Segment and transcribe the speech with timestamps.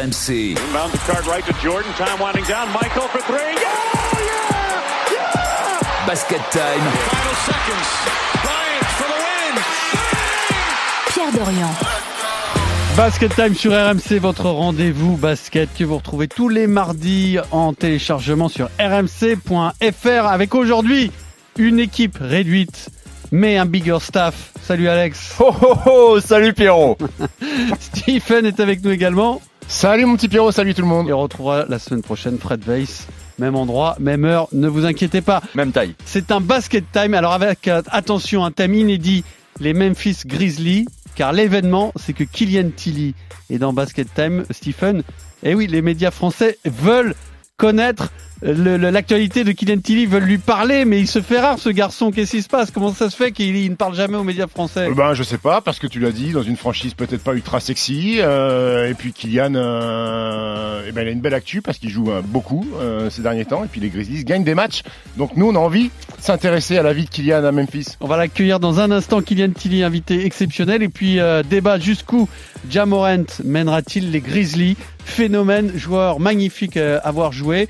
[0.00, 0.56] RMC.
[0.56, 1.92] Inbound the card right to Jordan.
[1.92, 2.72] Time winding down.
[2.72, 3.36] Michael for three.
[3.36, 3.60] Yeah!
[4.16, 5.12] Yeah!
[5.12, 6.06] Yeah!
[6.06, 6.80] Basket time.
[6.80, 7.88] Final seconds.
[8.42, 9.54] Bryant for the win.
[11.12, 11.70] Pierre Dorian.
[12.96, 18.48] Basket Time sur RMC, votre rendez-vous basket que vous retrouvez tous les mardis en téléchargement
[18.48, 21.12] sur rmc.fr avec aujourd'hui
[21.56, 22.90] une équipe réduite
[23.32, 24.52] mais un bigger staff.
[24.62, 25.36] Salut Alex.
[25.40, 26.98] Oh oh oh, salut Pierrot.
[27.80, 29.40] Stephen est avec nous également.
[29.70, 31.08] Salut mon petit Pierrot, salut tout le monde.
[31.08, 33.06] Et on retrouvera la semaine prochaine Fred Weiss.
[33.38, 35.42] Même endroit, même heure, ne vous inquiétez pas.
[35.54, 35.94] Même taille.
[36.04, 37.14] C'est un basket time.
[37.14, 39.22] Alors avec euh, attention, un thème inédit,
[39.60, 43.14] les Memphis Grizzlies, car l'événement, c'est que Kylian Tilly
[43.48, 44.44] est dans Basket Time.
[44.50, 45.04] Stephen,
[45.44, 47.14] et oui, les médias français veulent
[47.56, 48.10] connaître
[48.42, 52.10] l'actualité de Kylian Tilly, veulent lui parler, mais il se fait rare ce garçon.
[52.10, 52.70] Qu'est-ce qui se passe?
[52.70, 54.88] Comment ça se fait qu'il il ne parle jamais aux médias français?
[54.88, 57.34] Euh, Ben je sais pas parce que tu l'as dit dans une franchise peut-être pas
[57.34, 61.78] ultra sexy euh, et puis Kylian euh, eh ben il a une belle actu parce
[61.78, 64.82] qu'il joue euh, beaucoup euh, ces derniers temps et puis les Grizzlies gagnent des matchs
[65.16, 67.96] donc nous on a envie de s'intéresser à la vie de Kylian à Memphis.
[68.00, 70.82] On va l'accueillir dans un instant, Kylian Tilly, invité exceptionnel.
[70.82, 72.28] Et puis, euh, débat jusqu'où
[72.68, 74.76] Jamorant mènera-t-il les Grizzlies?
[75.04, 77.68] Phénomène, joueur magnifique euh, à avoir joué,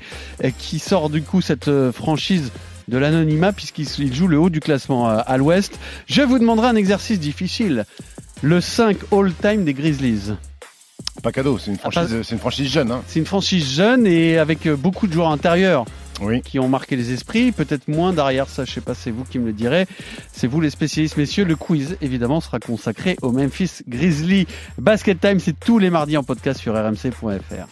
[0.61, 2.51] qui sort du coup cette euh, franchise
[2.87, 5.77] de l'anonymat puisqu'il joue le haut du classement euh, à l'ouest.
[6.07, 7.85] Je vous demanderai un exercice difficile.
[8.41, 10.33] Le 5 all-time des Grizzlies.
[11.23, 13.03] Pas cadeau, c'est une franchise c'est une franchise jeune hein.
[13.07, 15.85] C'est une franchise jeune et avec euh, beaucoup de joueurs intérieurs
[16.21, 16.41] Oui.
[16.41, 19.37] qui ont marqué les esprits, peut-être moins derrière ça, je sais pas, c'est vous qui
[19.37, 19.85] me le direz.
[20.31, 21.43] C'est vous les spécialistes, messieurs.
[21.43, 24.47] Le quiz, évidemment, sera consacré au Memphis Grizzlies.
[24.79, 27.67] Basket Time, c'est tous les mardis en podcast sur rmc.fr.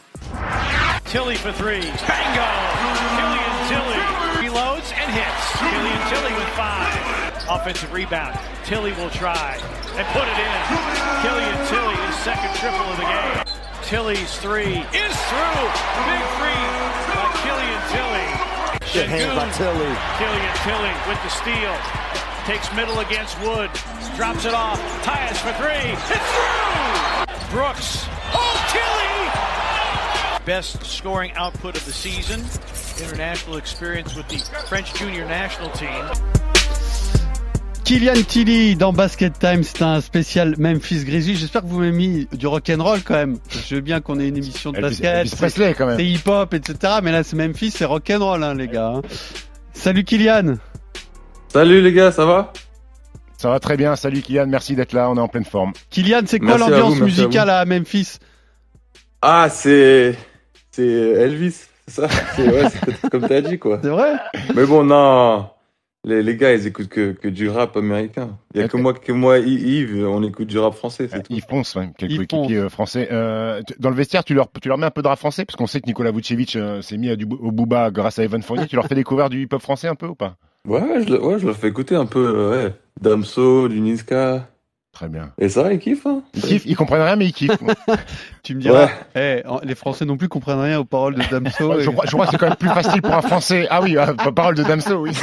[1.05, 1.81] Tilly for three.
[2.07, 2.68] Bango.
[5.11, 5.43] Hits.
[5.57, 6.93] Killian Tilly with five.
[7.49, 8.37] Offensive rebound.
[8.65, 9.57] Tilly will try
[9.97, 10.59] and put it in.
[11.25, 13.59] Killian Tilly, his second triple of the game.
[13.83, 15.65] Tilly's three is through.
[16.05, 16.65] Big three
[17.09, 18.27] by Killian Tilly.
[18.93, 19.91] Good hands by Tilly.
[20.21, 21.75] Killian Tilly with the steal.
[22.45, 23.69] Takes middle against Wood.
[24.15, 24.79] Drops it off.
[25.03, 25.93] Tyus for three.
[25.93, 27.49] It's through.
[27.51, 28.05] Brooks.
[28.33, 28.58] Oh!
[30.49, 32.39] Best scoring output of the season.
[32.99, 36.03] International experience with the French junior national team.
[37.85, 41.35] Kylian Tilly dans Basket Time, c'est un spécial Memphis Grizzlies.
[41.35, 43.37] J'espère que vous m'avez mis du rock'n'roll quand même.
[43.67, 45.15] Je veux bien qu'on ait une émission de Elvis, basket.
[45.17, 46.05] Elvis Presley quand C'est même.
[46.07, 46.93] hip-hop, etc.
[47.03, 48.93] Mais là, c'est Memphis, c'est rock'n'roll, hein, les gars.
[48.95, 49.01] hein.
[49.73, 50.55] Salut Kylian.
[51.53, 52.53] Salut les gars, ça va?
[53.37, 53.95] Ça va très bien.
[53.95, 55.73] Salut Kylian, merci d'être là, on est en pleine forme.
[55.91, 58.17] Kylian, c'est quoi l'ambiance à musicale à Memphis?
[59.21, 60.15] Ah, c'est
[60.71, 62.07] c'est Elvis, c'est ça?
[62.35, 62.63] C'est ouais,
[63.09, 63.79] comme t'as dit quoi.
[63.83, 64.13] C'est vrai?
[64.55, 65.49] Mais bon, non,
[66.05, 68.37] les, les gars, ils écoutent que, que du rap américain.
[68.53, 71.21] Il y a que moi, que moi, Yves, on écoute du rap français, c'est Euh,
[71.21, 71.33] tout.
[71.33, 73.09] Yves Ponce, ouais, quelques Yves coéquipiers euh, français.
[73.11, 75.45] Euh, dans le vestiaire, tu leur, tu leur mets un peu de rap français?
[75.45, 78.23] Parce qu'on sait que Nicolas Vucevic euh, s'est mis à du, au Booba grâce à
[78.23, 78.67] Evan Fournier.
[78.67, 80.35] tu leur fais découvrir du hip-hop français un peu ou pas?
[80.67, 84.47] Ouais, je, le- ouais, je leur fais écouter un peu, euh, ouais, Damso, du Niska.
[84.99, 85.29] Très bien.
[85.39, 87.51] Et ça, ils kiffent, hein Ils kiffent, ils comprennent rien mais ils kiffent.
[88.43, 89.43] Tu me diras, Ouais.
[89.45, 91.79] eh, les Français non plus comprennent rien aux paroles de Damso.
[91.81, 93.65] Je, crois, je crois que c'est quand même plus facile pour un Français.
[93.69, 95.11] Ah oui, euh, parole de Damso, oui.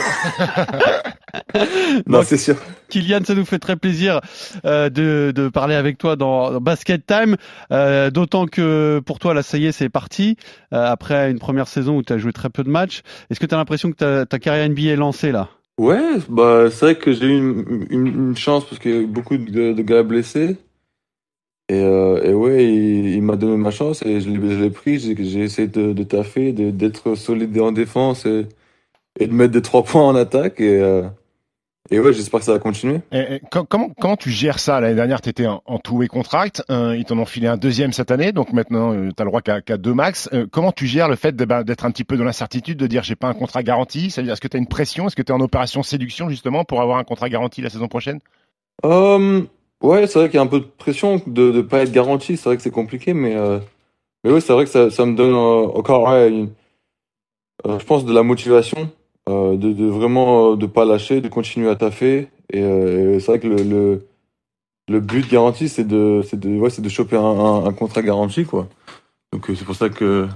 [2.06, 2.56] Non, c'est sûr.
[2.88, 4.20] Kylian, ça nous fait très plaisir
[4.64, 7.36] euh, de, de parler avec toi dans, dans Basket Time.
[7.72, 10.36] Euh, D'autant que pour toi, là, ça y est, c'est parti.
[10.72, 13.46] Euh, après une première saison où tu as joué très peu de matchs, est-ce que
[13.46, 15.48] tu as l'impression que ta, ta carrière NBA est lancée là?
[15.78, 19.00] Ouais, bah, c'est vrai que j'ai eu une, une, une chance parce qu'il y a
[19.00, 20.56] eu beaucoup de, de gars blessés.
[21.68, 24.98] Et, euh, et ouais, il, il m'a donné ma chance et je l'ai pris.
[25.00, 28.46] J'ai essayé de, de taffer, d'être solide en défense et,
[29.20, 30.60] et de mettre des trois points en attaque.
[30.60, 31.04] Et, euh,
[31.90, 33.00] et ouais, j'espère que ça va continuer.
[33.12, 34.80] Et, et com- comment, comment tu gères ça?
[34.80, 36.62] L'année dernière, tu étais en, en two-way contract.
[36.70, 39.40] Euh, ils t'en ont filé un deuxième cette année, donc maintenant, tu as le droit
[39.42, 40.28] qu'à deux max.
[40.32, 43.02] Euh, comment tu gères le fait bah, d'être un petit peu dans l'incertitude, de dire
[43.02, 44.10] j'ai pas un contrat garanti?
[44.10, 45.06] C'est-à-dire, Est-ce que tu as une pression?
[45.06, 47.88] Est-ce que tu es en opération séduction justement pour avoir un contrat garanti la saison
[47.88, 48.20] prochaine?
[48.84, 49.42] Euh,
[49.82, 52.36] ouais, c'est vrai qu'il y a un peu de pression de ne pas être garanti.
[52.36, 53.58] C'est vrai que c'est compliqué, mais, euh,
[54.24, 56.50] mais ouais, c'est vrai que ça, ça me donne euh, encore, ouais, une-
[57.66, 58.86] euh, je pense, de la motivation, euh,
[59.28, 62.28] de, de vraiment euh, de pas lâcher, de continuer à taffer.
[62.52, 64.06] Et, euh, et c'est vrai que le, le,
[64.88, 68.02] le but garanti, c'est de, c'est de, ouais, c'est de choper un, un, un contrat
[68.02, 68.68] garanti, quoi.
[69.32, 70.28] Donc euh, c'est pour ça que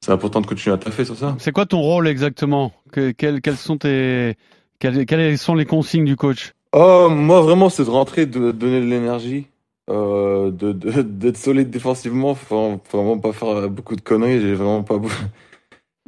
[0.00, 1.34] c'est important de continuer à taffer sur ça.
[1.40, 2.72] C'est quoi ton rôle exactement?
[2.92, 4.36] Que, quelles, quelles sont tes
[4.78, 6.52] quelles, quelles sont les consignes du coach?
[6.72, 9.46] Oh, moi, vraiment, c'est de rentrer, de donner de l'énergie,
[9.90, 12.34] euh, de, de- d'être solide défensivement.
[12.36, 14.40] Faut vraiment pas faire beaucoup de conneries.
[14.40, 15.00] J'ai vraiment pas.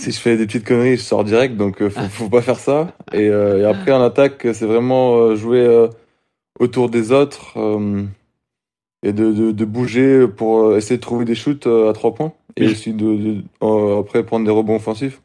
[0.00, 2.58] Si je fais des petites conneries, je sors direct, donc euh, faut, faut pas faire
[2.58, 2.94] ça.
[3.12, 5.88] Et, euh, et après, en attaque, c'est vraiment euh, jouer euh,
[6.58, 8.02] autour des autres, euh,
[9.02, 12.64] et de, de, de bouger pour essayer de trouver des shoots à trois points et
[12.72, 15.20] aussi de, de- euh, après prendre des rebonds offensifs.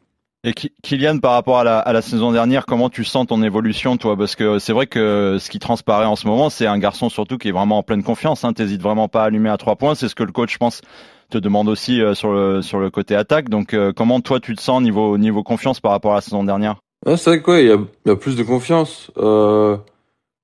[0.46, 4.16] Et Kylian, par rapport à la, saison dernière, comment tu sens ton évolution, toi?
[4.16, 7.36] Parce que c'est vrai que ce qui transparaît en ce moment, c'est un garçon surtout
[7.36, 8.44] qui est vraiment en pleine confiance.
[8.44, 9.96] Hein, T'hésites vraiment pas à allumer à trois points.
[9.96, 10.82] C'est ce que le coach, je pense,
[11.30, 13.48] te demande aussi euh, sur le sur le côté attaque.
[13.48, 16.44] Donc, euh, comment toi tu te sens niveau niveau confiance par rapport à la saison
[16.44, 16.76] dernière?
[17.04, 19.10] Ah, c'est vrai que ouais, il y a, plus de confiance.
[19.18, 19.76] Euh,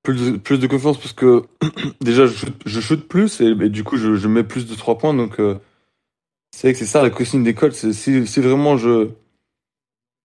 [0.03, 1.45] plus, de, plus de confiance parce que
[2.01, 5.15] déjà je shoot, plus et, du coup je, mets plus de trois points.
[5.15, 7.73] Donc c'est vrai que c'est ça la consigne d'école.
[7.73, 9.11] C'est si, si vraiment je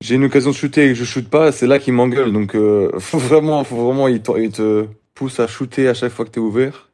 [0.02, 2.32] j'ai une occasion de shooter et que je shoot pas, c'est là qu'il m'engueule.
[2.32, 6.12] Donc euh, faut vraiment, faut vraiment il te, il te pousse à shooter à chaque
[6.12, 6.90] fois que t'es ouvert.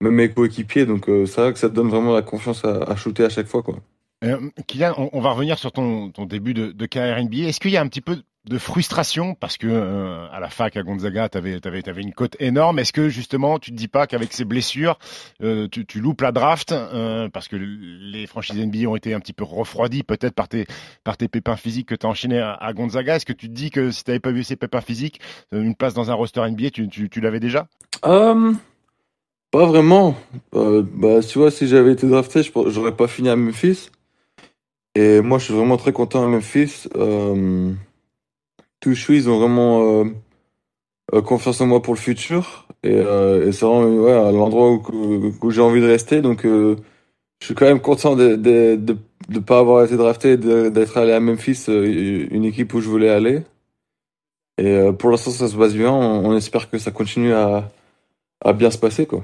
[0.00, 0.86] Même mes coéquipiers.
[0.86, 3.28] Donc euh, c'est vrai que ça te donne vraiment la confiance à, à shooter à
[3.28, 3.76] chaque fois quoi.
[4.24, 4.38] Euh,
[4.68, 7.48] Kylian, on, on va revenir sur ton, ton début de, de carrière NBA.
[7.48, 10.76] Est-ce qu'il y a un petit peu de frustration parce que euh, à la fac
[10.76, 11.60] à Gonzaga, tu avais,
[11.96, 12.78] une cote énorme.
[12.80, 14.98] Est-ce que justement, tu te dis pas qu'avec ces blessures,
[15.42, 19.20] euh, tu, tu loupes la draft euh, parce que les franchises NBA ont été un
[19.20, 20.66] petit peu refroidies peut-être par tes,
[21.04, 23.16] par tes pépins physiques que tu as enchaînés à, Gonzaga?
[23.16, 25.20] Est-ce que tu te dis que si tu n'avais pas vu ces pépins physiques,
[25.52, 27.68] une place dans un roster NBA, tu, tu, tu l'avais déjà?
[29.52, 30.16] Pas vraiment.
[30.52, 33.90] Bah, tu vois, si j'avais été drafté, j'aurais pas fini à Memphis.
[34.94, 36.88] Et moi, je suis vraiment très content à Memphis.
[38.82, 40.04] Touchou, ils ont vraiment euh,
[41.14, 42.66] euh, confiance en moi pour le futur.
[42.82, 46.20] Et, euh, et c'est vraiment ouais, à l'endroit où, où j'ai envie de rester.
[46.20, 46.76] Donc, euh,
[47.40, 48.96] je suis quand même content de de, de,
[49.28, 53.08] de pas avoir été drafté, d'être allé à Memphis, euh, une équipe où je voulais
[53.10, 53.42] aller.
[54.58, 55.92] Et euh, pour l'instant, ça se passe bien.
[55.92, 57.70] On, on espère que ça continue à,
[58.44, 59.22] à bien se passer, quoi.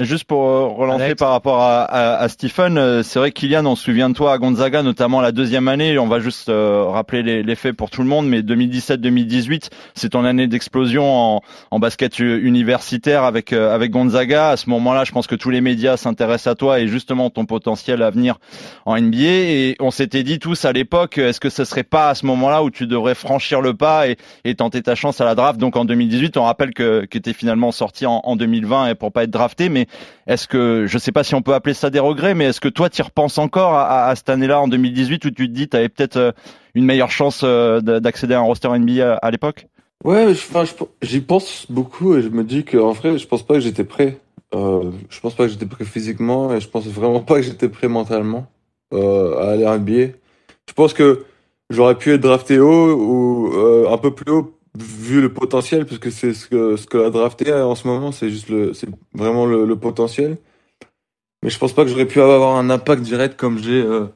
[0.00, 1.20] Juste pour euh, relancer Alex.
[1.20, 4.32] par rapport à, à, à Stephen, euh, c'est vrai Kylian, on se souvient de toi
[4.32, 6.00] à Gonzaga, notamment la deuxième année.
[6.00, 10.08] On va juste euh, rappeler les, les faits pour tout le monde, mais 2017-2018, c'est
[10.08, 11.04] ton année d'explosion
[11.36, 14.48] en, en basket universitaire avec euh, avec Gonzaga.
[14.48, 17.44] À ce moment-là, je pense que tous les médias s'intéressent à toi et justement ton
[17.46, 18.40] potentiel à venir
[18.86, 19.16] en NBA.
[19.20, 22.64] Et on s'était dit tous à l'époque, est-ce que ce serait pas à ce moment-là
[22.64, 25.60] où tu devrais franchir le pas et, et tenter ta chance à la draft?
[25.60, 29.12] Donc en 2018, on rappelle que que t'es finalement sorti en, en 2020 et pour
[29.12, 29.83] pas être drafté, mais
[30.26, 32.68] est-ce que, je sais pas si on peut appeler ça des regrets, mais est-ce que
[32.68, 35.68] toi, tu repenses encore à, à- à cette année-là, en 2018, où tu te dis,
[35.68, 36.32] tu avais peut-être euh,
[36.74, 39.66] une meilleure chance euh, d'accéder à un roster NBA à, à l'époque?
[40.04, 40.34] Ouais,
[41.02, 44.18] j'y pense beaucoup et je me dis qu'en vrai, je pense pas que j'étais prêt.
[44.54, 47.68] Euh, je pense pas que j'étais prêt physiquement et je pense vraiment pas que j'étais
[47.68, 48.46] prêt mentalement
[48.92, 50.12] euh, à aller en NBA.
[50.68, 51.24] Je pense que
[51.70, 56.34] j'aurais pu être drafté haut ou un peu plus haut vu le potentiel, puisque c'est
[56.34, 59.64] ce que, ce que la drafté en ce moment, c'est juste le, c'est vraiment le,
[59.66, 60.38] le potentiel.
[61.42, 64.06] Mais je pense pas que j'aurais pu avoir un impact direct comme j'ai euh,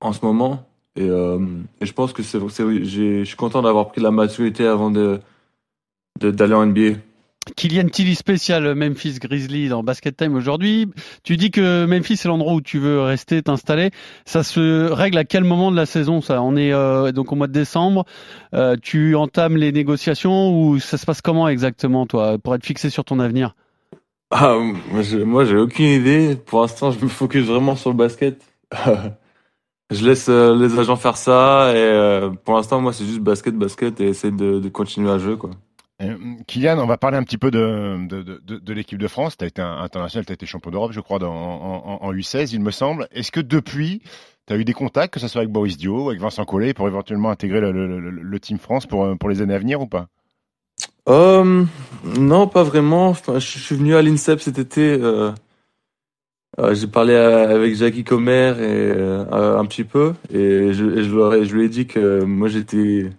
[0.00, 0.66] en ce moment.
[0.96, 1.38] Et, euh,
[1.80, 4.90] et je pense que c'est, je suis content d'avoir pris la maturité avant
[6.20, 6.98] de- d'aller en NBA.
[7.56, 10.88] Kylian Tilly spécial Memphis Grizzly dans Basket Time aujourd'hui.
[11.22, 13.90] Tu dis que Memphis c'est l'endroit où tu veux rester, t'installer.
[14.24, 16.42] Ça se règle à quel moment de la saison ça?
[16.42, 18.04] On est euh, donc au mois de décembre.
[18.54, 22.90] Euh, tu entames les négociations ou ça se passe comment exactement toi pour être fixé
[22.90, 23.54] sur ton avenir?
[24.30, 24.56] Ah,
[24.90, 26.36] moi, j'ai, aucune idée.
[26.36, 28.44] Pour l'instant, je me focus vraiment sur le basket.
[29.90, 34.00] je laisse euh, les agents faire ça et pour l'instant, moi, c'est juste basket, basket
[34.00, 35.50] et essayer de, de continuer à jouer, quoi.
[36.00, 36.16] Euh,
[36.46, 39.36] Kylian, on va parler un petit peu de, l'équipe de France.
[39.36, 42.50] Tu as été international, tu as été champion d'Europe, je crois, en, en, en U16,
[42.52, 43.08] il me semble.
[43.10, 44.02] Est-ce que depuis,
[44.46, 46.86] tu as eu des contacts, que ce soit avec Boris Dio, avec Vincent Collet, pour
[46.86, 50.06] éventuellement intégrer le, Team France pour, euh, pour les années à venir ou pas?
[51.08, 51.64] Euh,
[52.04, 53.14] non, pas vraiment.
[53.14, 55.00] Je suis venu à l'INSEP cet été.
[56.70, 58.50] j'ai parlé avec Jackie Comer
[59.30, 63.10] un petit peu, et je lui ai dit que moi j'étais,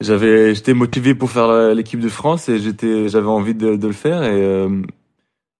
[0.00, 3.92] j'avais, j'étais motivé pour faire l'équipe de France et j'étais, j'avais envie de, de le
[3.92, 4.82] faire et, euh,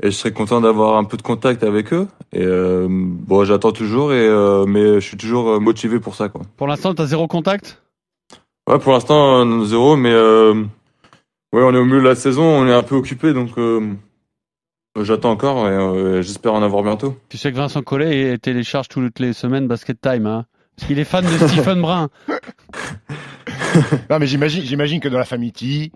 [0.02, 2.08] et je serais content d'avoir un peu de contact avec eux.
[2.32, 6.42] Et euh, bon, j'attends toujours et euh, mais je suis toujours motivé pour ça, quoi.
[6.56, 7.82] Pour l'instant, tu as zéro contact?
[8.68, 10.62] Ouais, pour l'instant, zéro, mais ouais,
[11.52, 13.50] on est au milieu de la saison, on est un peu occupé, donc
[15.00, 17.16] j'attends encore et j'espère en avoir bientôt.
[17.28, 20.46] Tu sais que Vincent Collet télécharge toutes les semaines Basket Time hein
[20.80, 22.08] parce qu'il est fan de Stephen Brun.
[24.10, 25.92] Non, mais j'imagine, j'imagine que dans la famille Tilly,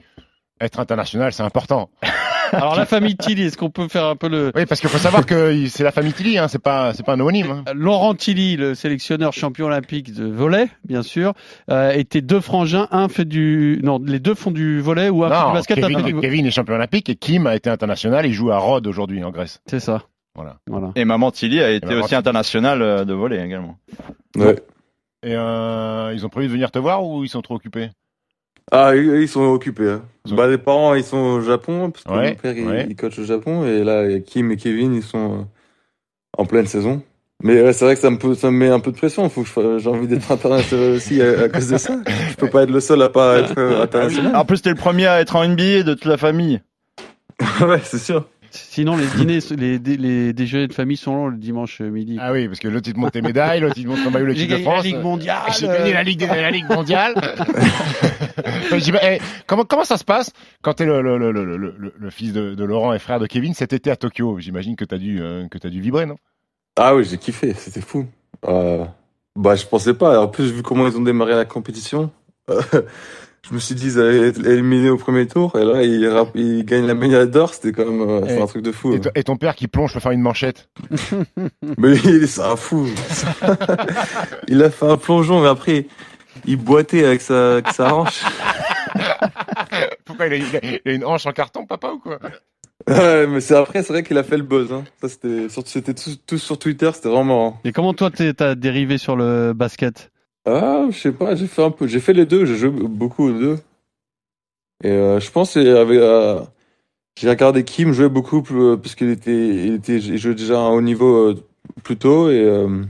[0.60, 1.90] être international, c'est important.
[2.52, 4.98] Alors la famille Tilly, est-ce qu'on peut faire un peu le Oui, parce qu'il faut
[4.98, 7.50] savoir que c'est la famille Tilly, hein, c'est pas, c'est pas un homonyme.
[7.50, 7.64] Hein.
[7.74, 11.32] Laurent Tilly, le sélectionneur champion olympique de volley, bien sûr,
[11.70, 15.30] euh, était deux frangins, un fait du, non, les deux font du volley ou un
[15.30, 17.56] fait du Non, basket, un fait Kevin, du- Kevin est champion olympique et Kim a
[17.56, 18.24] été international.
[18.26, 19.60] Il joue à Rhodes aujourd'hui en Grèce.
[19.66, 20.02] C'est ça.
[20.36, 20.56] Voilà.
[20.68, 20.90] Voilà.
[20.94, 22.16] Et Maman Tilly a été aussi Tilly.
[22.18, 23.78] internationale euh, de volley également.
[24.36, 24.56] Ouais.
[25.24, 27.90] Et euh, ils ont prévu de venir te voir ou ils sont trop occupés?
[28.70, 29.90] Ah, ils sont occupés.
[29.90, 30.02] Hein.
[30.30, 32.86] Bah, les parents, ils sont au Japon, parce que Ouais, mon père, il, ouais.
[32.88, 35.44] il coach au Japon, et là, Kim et Kevin, ils sont euh,
[36.38, 37.02] en pleine saison.
[37.42, 39.28] Mais ouais, c'est vrai que ça me, peut- ça me met un peu de pression.
[39.28, 41.98] Faut que j'ai envie d'être international aussi à, à cause de ça.
[42.30, 44.36] Je peux pas être le seul à pas être euh, international.
[44.36, 46.60] En plus, t'es le premier à être en NBA de toute la famille.
[47.60, 48.26] ouais, c'est sûr.
[48.56, 52.16] Sinon, les dîners, les, dé- les déjeuners de famille sont longs le dimanche midi.
[52.20, 54.18] Ah oui, parce que l'autre il te montre tes médailles, l'autre il te montre comment
[54.18, 54.84] eu J'ai l'équipe de gagné la France.
[54.84, 55.42] Ligue mondiale.
[55.58, 57.14] J'ai gagné la Ligue, la Ligue mondiale.
[58.78, 60.32] J'im- eh, comment, comment ça se passe
[60.62, 63.18] quand t'es le, le, le, le, le, le- le fils de, de Laurent et frère
[63.20, 64.38] de Kevin cet été à Tokyo?
[64.38, 66.16] J'imagine que t'as dû, euh, que t'as dû vibrer, non?
[66.76, 68.06] Ah oui, j'ai kiffé, c'était fou.
[68.46, 68.84] Euh,
[69.36, 70.20] bah, je pensais pas.
[70.20, 72.10] En plus, vu comment ils ont démarré la compétition,
[72.50, 72.60] euh,
[73.48, 75.54] je me suis dit ils allaient être éliminés au premier tour.
[75.58, 77.52] Et là, ils, rap- ils gagnent la médaille d'or.
[77.54, 78.94] C'était quand même euh, c'est un truc de fou.
[78.94, 80.68] et, to- et ton père qui plonge pour faire une manchette.
[81.78, 82.86] Mais il- c'est un fou.
[84.48, 85.86] il a fait un plongeon, mais après,
[86.46, 88.22] il boitait avec sa, avec sa hanche.
[90.04, 92.18] Pourquoi il a, il a- il a une hanche en carton, papa, ou quoi?
[92.88, 94.72] Ouais, mais c'est après, c'est vrai qu'il a fait le buzz.
[94.72, 94.84] Hein.
[95.00, 97.60] Ça, c'était, surtout, c'était tous tous sur Twitter, c'était vraiment marrant.
[97.64, 100.10] Et comment toi, t'es- t'as dérivé sur le basket?
[100.46, 103.24] Ah, je sais pas, j'ai fait un peu, j'ai fait les deux, j'ai joué beaucoup
[103.28, 103.58] aux deux.
[104.82, 106.40] Et euh, je pense que avec, euh,
[107.16, 110.56] j'ai regardé Kim jouer beaucoup plus, euh, parce qu'il était, il était, il jouait déjà
[110.58, 111.44] à un haut niveau euh,
[111.82, 112.84] plus tôt et euh,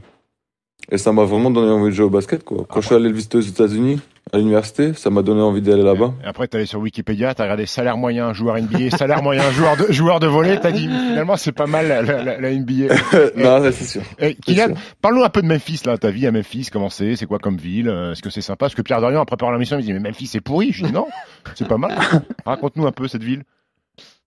[0.90, 2.66] et ça m'a vraiment donné envie de jouer au basket quoi.
[2.68, 4.00] Quand je suis allé le visiter aux États-Unis
[4.34, 6.12] à l'université, ça m'a donné envie d'aller là-bas.
[6.22, 9.76] Et Après, t'es allé sur Wikipédia, t'as regardé salaire moyen, joueur NBA, salaire moyen, joueur
[9.76, 12.94] de, joueur de volley, t'as dit finalement c'est pas mal la, la, la- la NBA.
[13.36, 14.02] non, c'est sûr.
[14.18, 14.76] C'est Kylian, sûr.
[15.00, 17.56] parle-nous un peu de Memphis, là, ta vie à Memphis, comment c'est, c'est quoi comme
[17.56, 18.64] ville, euh, est-ce que c'est sympa?
[18.66, 20.72] Parce que Pierre Dorian, en préparant la mission, il me dit mais Memphis c'est pourri.
[20.72, 21.06] Je dis non,
[21.54, 21.96] c'est pas mal.
[22.44, 23.44] Raconte-nous un peu cette ville.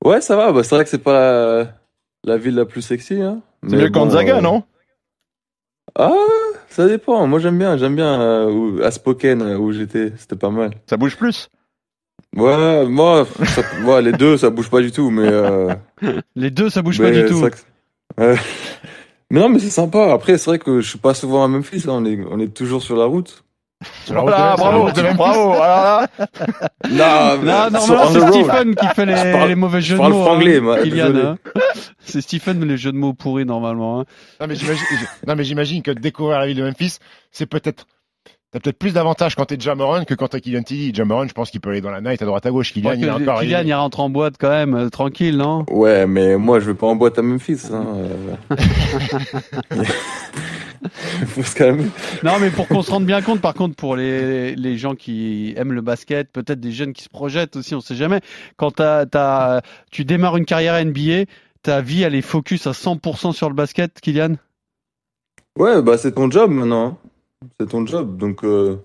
[0.03, 0.51] Ouais, ça va.
[0.51, 1.67] Bah, c'est vrai que c'est pas la,
[2.23, 3.21] la ville la plus sexy.
[3.21, 3.41] Hein.
[3.67, 4.63] C'est mieux bon, Gonzaga, euh, non?
[5.95, 6.11] Ah,
[6.69, 7.25] ça dépend.
[7.27, 7.77] Moi, j'aime bien.
[7.77, 10.13] J'aime bien euh, à Spokane euh, où j'étais.
[10.17, 10.71] C'était pas mal.
[10.89, 11.49] Ça bouge plus?
[12.35, 15.27] Ouais, moi, ça- ouais, les deux, ça bouge pas du tout, mais.
[15.27, 15.73] Euh,
[16.35, 17.39] Les deux, ça bouge pas du tout.
[19.29, 20.13] Mais non, mais c'est sympa.
[20.13, 21.83] Après, c'est vrai que je suis pas souvent à Memphis.
[21.89, 23.43] On est, on est toujours sur la route.
[24.07, 25.55] Voilà, bravo, bravo.
[26.89, 28.43] Non, Non, sur normalement, c'est.
[28.43, 30.23] Stephen qui fait les, Je parle- les mauvais je jeux de mots.
[30.23, 30.77] franglais, hein, moi,
[31.23, 31.37] hein.
[31.99, 33.99] C'est Stephen, les jeux de mots pourris, normalement.
[34.01, 34.05] hein.
[34.41, 34.83] Non mais j'imagine,
[35.27, 36.97] non mais j'imagine que découvrir la ville de Memphis,
[37.31, 37.85] c'est peut-être
[38.53, 40.93] T'as peut-être plus d'avantages quand t'es Jamoran que quand t'es Kylian Tilly.
[40.95, 42.71] Jamoran, je pense qu'il peut aller dans la night à droite à gauche.
[42.71, 43.41] Kylian, il est encore.
[43.41, 45.65] Kylian, il- il rentre en boîte quand même, euh, tranquille, non?
[45.69, 47.63] Ouais, mais moi, je vais pas en boîte à Memphis.
[47.73, 47.85] Hein.
[52.23, 55.53] Non, mais pour qu'on se rende bien compte, par contre, pour les, les gens qui
[55.57, 58.21] aiment le basket, peut-être des jeunes qui se projettent aussi, on sait jamais.
[58.57, 58.81] Quand
[59.91, 61.25] tu démarres une carrière NBA,
[61.61, 64.35] ta vie, elle est focus à 100% sur le basket, Kylian?
[65.57, 66.87] Ouais, bah c'est ton job maintenant.
[66.87, 66.97] hein.
[67.59, 68.17] C'est ton job.
[68.17, 68.77] Donc, euh,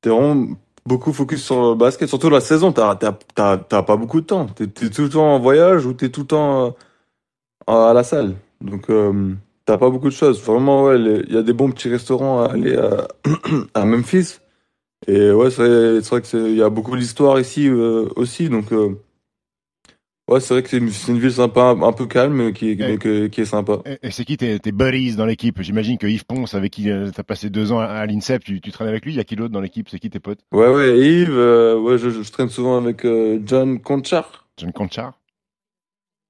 [0.00, 2.08] t'es vraiment beaucoup focus sur le basket.
[2.08, 4.46] Surtout la saison, t'as pas beaucoup de temps.
[4.46, 6.74] T'es t'es tout le temps en voyage ou t'es tout le temps
[7.68, 8.36] euh, à la salle.
[8.60, 9.34] Donc, euh,
[9.72, 10.42] t'as pas beaucoup de choses.
[10.42, 13.08] Vraiment, ouais, il y a des bons petits restaurants à aller à,
[13.74, 14.38] à Memphis.
[15.06, 18.50] Et ouais, c'est vrai que c'est- il y a beaucoup d'histoires ici euh, aussi.
[18.50, 18.90] Donc, euh,
[20.28, 23.40] ouais, c'est vrai que c'est une, ville sympa, un, peu calme, qui, mais que- qui
[23.40, 23.78] est sympa.
[24.02, 25.62] Et, c'est qui tes, tes buddies dans l'équipe?
[25.62, 28.72] J'imagine que Yves Ponce, avec qui euh, t'as passé deux ans à, l'INSEP, tu, tu
[28.72, 29.14] traînes avec lui.
[29.14, 29.88] Il y a qui d'autre dans l'équipe?
[29.88, 30.40] C'est qui tes potes?
[30.52, 33.06] Ouais, ouais, Yves, euh, ouais, je, je traîne souvent avec
[33.46, 34.46] John Conchar.
[34.58, 35.14] John Conchar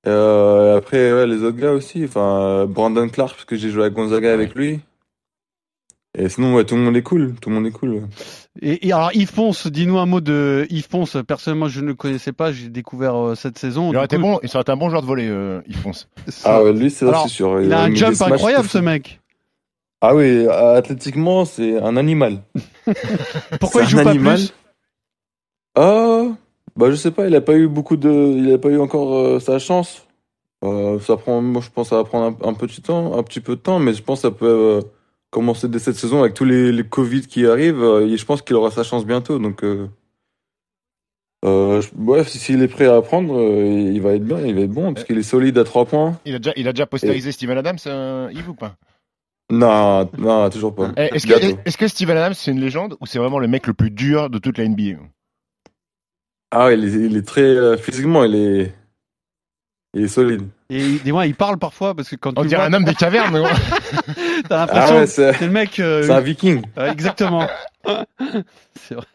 [0.06, 2.04] Euh, après, ouais, les autres gars aussi.
[2.04, 4.80] Enfin, Brandon Clark, parce que j'ai joué à Gonzaga avec lui.
[6.18, 7.35] Et sinon, ouais, tout le monde est cool.
[7.40, 7.90] Tout le monde est cool.
[7.94, 8.02] ouais.
[8.61, 11.16] et, et alors, Yves Ponce, dis-nous un mot de Yves Ponce.
[11.26, 13.90] Personnellement, je ne le connaissais pas, j'ai découvert euh, cette saison.
[13.92, 14.38] Il aurait coup, bon.
[14.42, 16.09] Il serait un bon joueur de volley, euh, Yves Ponce.
[16.44, 17.62] Ah ouais, lui, c'est sûr.
[17.62, 19.21] il a un jump incroyable, ce mec.
[20.02, 22.42] Ah oui, athlétiquement, c'est un animal.
[23.61, 24.35] Pourquoi il C'est joue un pas animal.
[24.37, 24.52] plus?
[25.76, 26.25] Ah,
[26.76, 29.14] bah je sais pas, il a pas eu beaucoup de, il a pas eu encore
[29.14, 30.07] euh, sa chance.
[30.64, 33.23] Euh, ça prend, moi je pense, que ça va prendre un, un petit temps, un
[33.23, 34.81] petit peu de temps, mais je pense que ça peut euh,
[35.31, 37.83] commencer dès cette saison avec tous les, les Covid qui arrivent.
[38.02, 39.88] et je pense qu'il aura sa chance bientôt, donc euh,
[42.26, 44.95] si- s'il est prêt à apprendre, euh, il va être bien, il va être bon
[44.95, 46.19] parce qu'il est solide à trois points.
[46.25, 48.76] Il a déjà, il a déjà postérisé Steven Adams, euh, Yves ou pas?
[49.50, 50.92] Non, non, toujours pas.
[50.97, 53.75] Eh, Est-ce que, que Steven Adams c'est une légende ou c'est vraiment le mec le
[53.75, 54.99] plus dur de toute la NBA
[56.52, 58.75] Ah, il est, il est très euh, physiquement, il est,
[59.94, 60.42] il est solide.
[60.71, 62.85] Et dis-moi, il parle parfois parce que quand On tu le dirait vois, un homme
[62.85, 63.42] des cavernes.
[64.49, 65.80] t'as Ah l'impression ouais, que c'est c'est le mec.
[65.80, 66.62] euh, c'est un Viking.
[66.76, 67.47] ouais, exactement.
[68.80, 69.06] c'est vrai.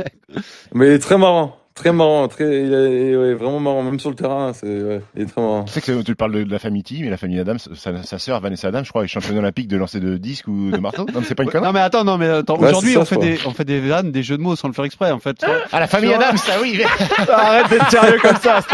[0.74, 1.58] Mais il est très marrant.
[1.78, 5.22] Très marrant, très, il est, ouais, vraiment marrant, même sur le terrain, c'est, ouais, il
[5.22, 5.64] est très marrant.
[5.66, 8.02] Tu sais que tu parles de, de la famille T, mais la famille Adams, sa,
[8.02, 10.78] sa sœur Vanessa Adams, je crois, est championne olympique de lancer de disque ou de
[10.78, 11.06] marteau.
[11.14, 11.68] Non, mais c'est pas une connerie.
[11.68, 14.12] Non mais attends, non mais attends, Ouais, aujourd'hui on fait des on fait des vannes,
[14.12, 15.46] des jeux de mots sans le faire exprès en fait.
[15.72, 16.82] Ah, la famille Adams, ça oui.
[17.32, 18.60] Arrête d'être sérieux comme ça.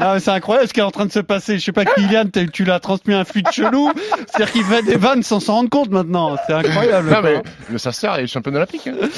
[0.00, 1.58] Non mais c'est incroyable ce qui est en train de se passer.
[1.58, 3.90] Je sais pas Kylian, tu l'as transmis un flux de chelou,
[4.28, 6.36] c'est-à-dire qu'il fait des vannes sans s'en rendre compte maintenant.
[6.46, 7.10] C'est incroyable.
[7.10, 8.86] non, mais le, sa sœur est championne olympique.
[8.88, 9.08] Hein.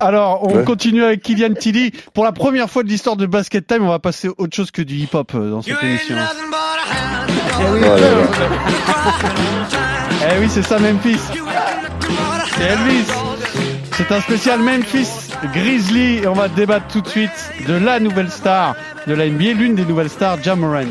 [0.00, 0.64] Alors, on Ouais.
[0.64, 1.87] continue avec Kylian Tilly.
[2.14, 4.82] Pour la première fois de l'histoire de Basket Time, on va passer autre chose que
[4.82, 6.16] du hip-hop euh, dans cette émission.
[7.58, 8.06] Voilà.
[10.30, 11.20] Eh oui, c'est ça Memphis.
[12.56, 13.06] C'est Elvis.
[13.92, 15.08] C'est un spécial Memphis
[15.52, 18.74] Grizzly et on va débattre tout de suite de la nouvelle star
[19.06, 20.86] de la NBA, l'une des nouvelles stars, Jamorant.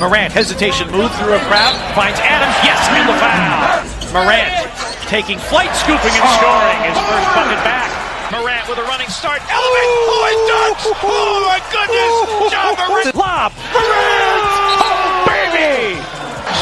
[0.00, 4.22] Morant, hesitation move through a crowd, finds Adams, yes, and the foul.
[4.22, 4.68] Morant
[5.08, 6.78] taking flight, scooping and scoring.
[6.86, 7.97] His first bucket back.
[8.28, 9.40] Morant with a running start.
[9.48, 9.88] Elevate.
[10.04, 10.84] Oh, dunks.
[11.00, 12.52] Oh, my goodness.
[12.52, 13.16] John Morant.
[13.16, 13.56] Lob.
[13.72, 14.44] Morant.
[14.84, 15.96] Oh, baby.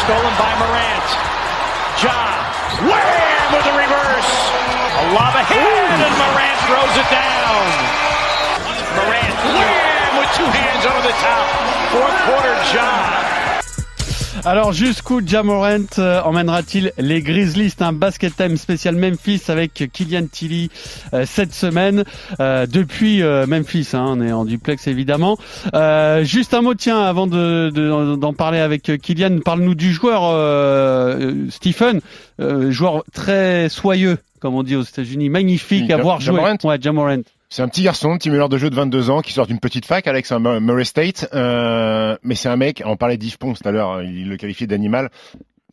[0.07, 1.07] Stolen by Morant.
[1.99, 2.39] Ja.
[2.87, 4.33] Wham with a reverse.
[4.95, 7.63] A lob ahead, and Morant throws it down.
[8.95, 11.47] Morant, wham with two hands over the top.
[11.91, 13.36] Fourth quarter, Ja.
[14.49, 17.71] Alors jusqu'où Jamorant euh, emmènera-t-il les Grizzlies?
[17.71, 20.71] C'est un basket time spécial Memphis avec Kylian Tilly
[21.15, 22.05] euh, cette semaine
[22.39, 23.89] euh, depuis euh, Memphis.
[23.95, 25.37] hein, on est en duplex évidemment.
[25.75, 29.41] Euh, juste un mot tiens avant de de- d'en parler avec Kylian.
[29.45, 30.23] Parle-nous du joueur
[31.51, 32.01] Stephen,
[32.41, 36.41] euh, joueur très soyeux comme on dit aux États-Unis, magnifique à voir jouer.
[36.63, 37.17] Ouais, Jamorant.
[37.49, 40.07] C'est un petit garçon, meneur de jeu de 22 ans qui sort d'une petite fac,
[40.07, 41.29] Alex Murray State.
[41.33, 44.67] Euh, mais c'est un mec, on parlait d'Yves Pons tout à l'heure, il le qualifiait
[44.67, 45.11] d'animal.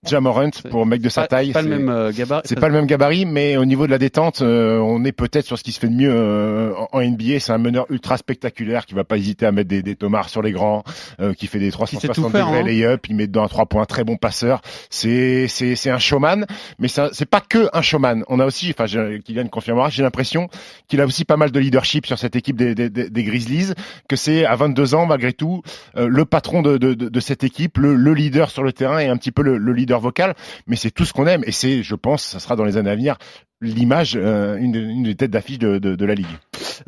[0.05, 2.41] Jamorant, pour un mec de sa Pas, taille, pas le c'est- même euh, gabarit.
[2.45, 5.45] C'est pas le même gabarit, mais au niveau de la détente, euh, on est peut-être
[5.45, 7.39] sur ce qui se fait de mieux euh, en NBA.
[7.39, 10.41] C'est un meneur ultra spectaculaire qui va pas hésiter à mettre des, des tomards sur
[10.41, 10.83] les grands,
[11.19, 12.63] euh, qui fait des sait tout 360 faire, degrés hein.
[12.63, 14.62] lay-up, il met dedans un trois points, très bon passeur.
[14.89, 16.45] C'est c'est c'est un showman,
[16.79, 18.24] mais c'est pas que un showman.
[18.27, 18.86] On a aussi, enfin,
[19.24, 20.50] Kylian confirmera, j'ai l'impression
[20.88, 23.74] qu'il a aussi pas mal de leadership sur cette équipe des, des, des- des Grizzlies,
[24.07, 25.62] que c'est à 22 ans malgré tout
[25.98, 29.00] euh, le patron de, de, de, de cette équipe, le, le leader sur le terrain
[29.00, 30.33] et un petit peu le, le leader vocal
[30.67, 32.89] mais c'est tout ce qu'on aime et c'est, je pense, ça sera dans les années
[32.91, 33.17] à venir
[33.62, 36.25] l'image, euh, une, des- une des têtes d'affiche de, de, de la ligue.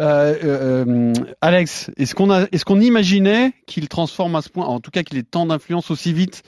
[0.01, 4.81] Euh, euh, Alex, est-ce qu'on a, est-ce qu'on imaginait qu'il transforme à ce point, en
[4.81, 6.43] tout cas qu'il ait tant d'influence aussi vite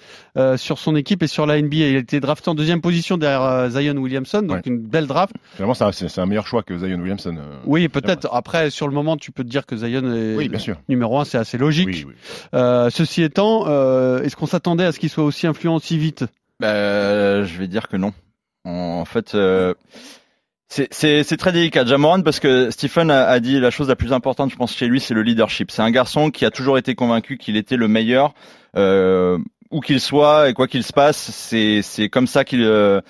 [0.58, 3.70] sur son équipe et sur la NBA Il a été drafté en deuxième position derrière
[3.70, 4.62] Zion Williamson, donc Ouais.
[4.65, 5.34] une belle draft.
[5.56, 7.38] Finalement, c'est un, c'est- c'est un meilleur choix que Zion Williamson.
[7.65, 8.28] Oui, peut-être.
[8.34, 10.76] Après, sur le moment, tu peux te dire que Zion est Oui, bien sûr.
[10.89, 11.88] numéro un, c'est assez logique.
[11.88, 12.89] Oui, oui.
[12.91, 13.65] Ceci étant,
[14.22, 16.26] est-ce qu'on s'attendait à ce qu'il soit aussi influent aussi vite?
[16.60, 18.13] Bah, je vais dire que non.
[18.65, 19.74] En fait, euh,
[20.70, 24.52] c'est- très délicat, Jamoran, parce que Stephen a, a dit la chose la plus importante,
[24.52, 25.72] je pense, chez lui, c'est le leadership.
[25.72, 28.34] C'est un garçon qui a toujours été convaincu qu'il était le meilleur,
[28.76, 29.38] euh,
[29.72, 31.17] où qu'il soit et quoi qu'il se passe.
[31.17, 33.02] C'est comme ça qu'il euh,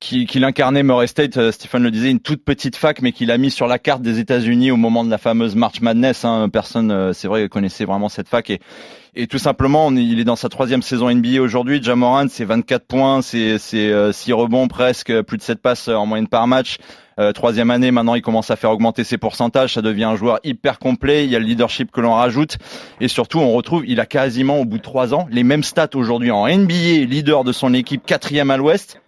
[0.00, 1.36] qu'il incarnait Murray State.
[1.36, 4.02] euh, Stephen le disait, une toute petite fac, mais qu'il a mis sur la carte
[4.02, 6.24] des États-Unis au moment de la fameuse March Madness.
[6.24, 6.48] Hein.
[6.50, 8.60] Personne, euh, c'est vrai, connaissait vraiment cette fac et
[9.14, 11.82] et tout simplement, il est dans sa troisième saison NBA aujourd'hui.
[11.82, 16.06] Jamorant, c'est 24 points, c'est c'est euh, 6 rebonds presque, plus de 7 passes en
[16.06, 16.78] moyenne par match.
[17.18, 19.74] Euh, troisième année, maintenant, il commence à faire augmenter ses pourcentages.
[19.74, 21.24] Ça devient un joueur hyper complet.
[21.24, 22.56] Il y a le leadership que l'on rajoute.
[23.00, 25.90] Et surtout, on retrouve, il a quasiment, au bout de trois ans, les mêmes stats
[25.94, 29.02] aujourd'hui en NBA, leader de son équipe, quatrième à l'ouest,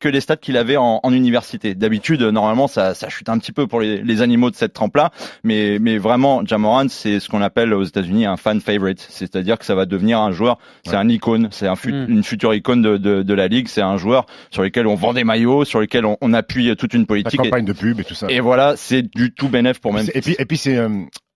[0.00, 1.74] que les stats qu'il avait en, en université.
[1.74, 5.10] D'habitude, normalement, ça, ça chute un petit peu pour les, les animaux de cette trempe-là.
[5.44, 9.06] Mais, mais vraiment, Jamorant, c'est ce qu'on appelle aux États-Unis un fan favorite.
[9.08, 10.96] C'est-à-dire que ça va devenir un joueur, c'est Ouais.
[10.96, 12.06] un icône, c'est un fut- Mm.
[12.10, 13.68] une future icône de, de, de la ligue.
[13.68, 16.92] C'est un joueur sur lequel on vend des maillots, sur lequel on, on appuie toute
[16.92, 17.34] une La politique.
[17.40, 18.26] Et, campagne de pub et tout ça.
[18.28, 20.06] et voilà, c'est du tout bénéf pour même.
[20.14, 20.88] Et puis, et puis c'est euh,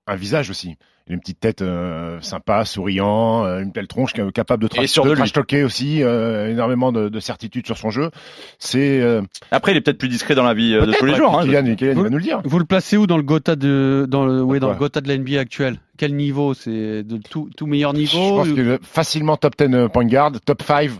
[0.06, 0.76] un visage aussi.
[1.08, 4.68] Il a une petite tête euh, sympa, souriant, euh, une belle tronche ca- capable de,
[4.68, 8.10] tra de trash talker aussi, euh, énormément de, de certitude sur son jeu.
[8.58, 11.38] C'est euh, Après, il est peut-être plus discret dans la vie de tous les jours.
[11.38, 11.44] hein.
[11.44, 12.40] Kylian, Kylian, il va nous le dire.
[12.44, 15.08] Vous le placez où dans le Gotha de dans le ouais, dans le Gotha de
[15.08, 18.78] la NBA actuel Quel niveau C'est de tout tout meilleur Je niveau pense que le-
[18.82, 20.90] facilement top 10 point guard, top 5.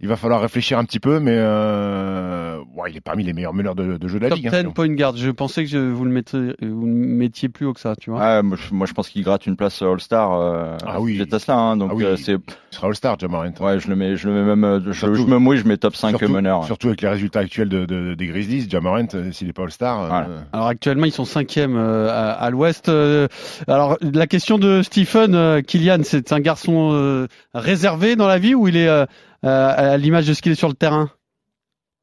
[0.00, 3.52] Il va falloir réfléchir un petit peu, mais euh, ouais, il est parmi les meilleurs
[3.52, 4.48] meneurs de, de jeu de la Top ligue.
[4.48, 4.70] 10 hein.
[4.72, 5.16] point guard.
[5.16, 8.10] Je pensais que je, vous le mettiez vous le mettiez plus haut que ça, tu
[8.10, 8.20] vois.
[8.20, 10.32] Ouais, moi, je- moi, je pense qu'il gratte une place All-Star.
[10.34, 11.20] Euh, Ah oui.
[11.20, 12.04] à Tesla, hein, donc Ah oui.
[12.04, 13.50] euh, c'est Il sera All-Star, Jamorant.
[13.60, 15.66] ouais, je le mets, je le mets même, euh, je, Surtout- je me mouille, je
[15.66, 16.64] mets top 5 surtout, meneur.
[16.64, 20.00] surtout avec les résultats actuels de, de- des Grizzlies, euh, s'il n'est pas All-Star.
[20.02, 20.28] euh, Voilà.
[20.52, 22.88] Alors actuellement ils sont cinquième euh, à, à l'Ouest.
[22.88, 23.26] Euh,
[23.66, 28.54] alors la question de Stephen euh, Kylian, c'est un garçon euh, réservé dans la vie
[28.54, 29.06] ou il est euh,
[29.42, 31.10] à l'image de ce qu'il est sur le terrain?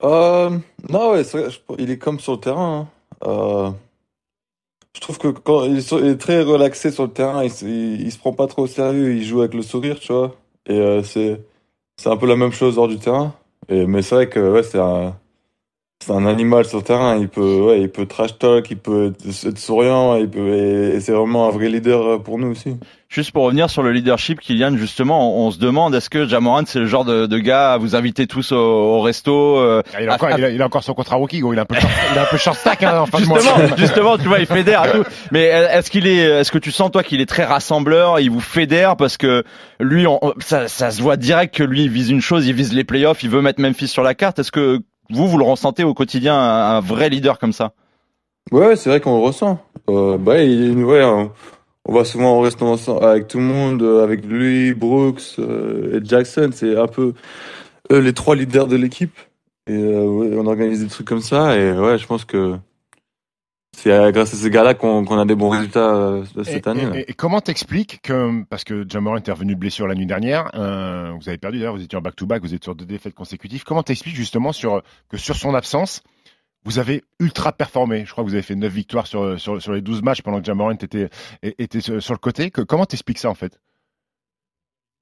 [0.02, 1.16] Non,
[1.78, 2.88] il est comme sur le terrain.
[3.22, 3.76] hein.
[4.96, 7.52] Je trouve que quand il est très relaxé sur le terrain, il,
[8.02, 10.36] il, se prend pas trop au sérieux, il joue avec le sourire, tu vois.
[10.68, 11.42] Et c'est
[11.98, 13.34] c'est un peu la même chose hors du terrain.
[13.68, 15.18] Et mais c'est vrai que ouais, c'est un
[16.06, 17.18] c'est un animal sur le terrain.
[17.18, 20.96] Il peut ouais, il peut trash talk, il peut être, être souriant, il peut et,
[20.96, 22.78] et c'est vraiment un vrai leader euh, pour nous aussi.
[23.08, 26.64] Juste pour revenir sur le leadership, Kylian, justement, on, on se demande est-ce que Jamorant
[26.66, 30.02] c'est le genre de, de gars à vous inviter tous au, au resto euh, Ah,
[30.02, 31.54] Il a, encore, il, a, il a encore son contrat rookie, gros.
[31.54, 33.26] Il a un peu, short- il a un peu short stack, hein, en fin de
[33.28, 33.40] mois.
[33.40, 35.04] Justement, justement, tu vois, il fédère et tout.
[35.32, 38.40] Mais est-ce qu'il est, est-ce que tu sens toi qu'il est très rassembleur, il vous
[38.42, 39.44] fédère parce que
[39.80, 42.74] lui, on- ça, ça se voit direct que lui il vise une chose, il vise
[42.74, 44.40] les playoffs, il veut mettre Memphis sur la carte.
[44.40, 47.74] Est-ce que vous, vous le ressentez au quotidien, un, vrai leader comme ça?
[48.52, 49.60] Ouais, c'est vrai qu'on le ressent.
[49.90, 51.32] Euh, bah, il, ouais, on,
[51.92, 56.50] va souvent restaurant ensemble avec tout le monde, euh, avec lui, Brooks euh, et Jackson.
[56.54, 57.14] C'est un peu
[57.92, 59.18] euh, les trois leaders de l'équipe.
[59.68, 61.58] Et euh, ouais, on organise des trucs comme ça.
[61.58, 62.56] Et ouais, je pense que
[63.78, 66.82] c'est euh, grâce à ces gars-là qu'on a des bons résultats euh, cette Et- année.
[66.84, 67.00] et- là.
[67.00, 70.50] Et, et comment t'expliques que, parce que Jamorant est revenu de blessure la nuit dernière,
[70.56, 73.64] euh, vous avez perdu d'ailleurs, vous étiez en back-to-back, vous êtes sur deux défaites consécutives.
[73.64, 76.02] Comment t'expliques justement sur, que sur son absence,
[76.64, 78.06] vous avez ultra performé?
[78.06, 80.40] Je crois que vous avez fait 9 victoires sur, sur, sur les 12 matchs pendant
[80.40, 81.10] que Jamorant était,
[81.44, 82.50] était sur, sur le côté.
[82.52, 83.60] Que, comment t'expliques ça en fait?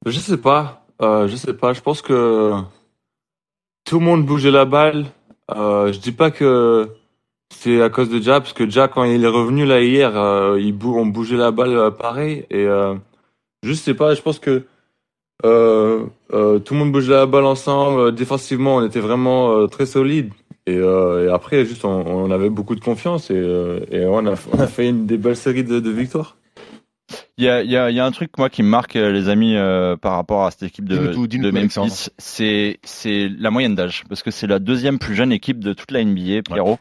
[0.05, 0.85] Je sais pas.
[1.01, 1.71] Euh, je sais pas.
[1.73, 2.53] Je pense que
[3.85, 5.05] tout le monde bougeait la balle.
[5.49, 6.89] Je dis pas que
[7.53, 10.59] c'est à cause de Ja, parce que Ja, quand il est revenu là hier, euh,
[10.59, 12.45] il bou on bougeait la balle euh, pareil.
[12.49, 12.95] Et euh,
[13.63, 14.15] je sais pas.
[14.15, 14.63] Je pense que
[15.45, 18.13] euh, euh, tout le monde bougeait la balle ensemble.
[18.13, 20.31] Défensivement, on était vraiment très solide.
[20.65, 20.79] Et,
[21.31, 23.35] après, juste, on, avait beaucoup de confiance et,
[23.91, 26.37] et on, a, on a fait une des belles séries de, de victoires.
[27.39, 29.27] Il y a, y, a, y a un truc moi qui me marque euh, les
[29.27, 31.49] amis euh, par rapport à cette équipe de, de.
[31.51, 35.73] Memphis, c'est c'est la moyenne d'âge parce que c'est la deuxième plus jeune équipe de
[35.73, 36.77] toute la NBA, Pierrot.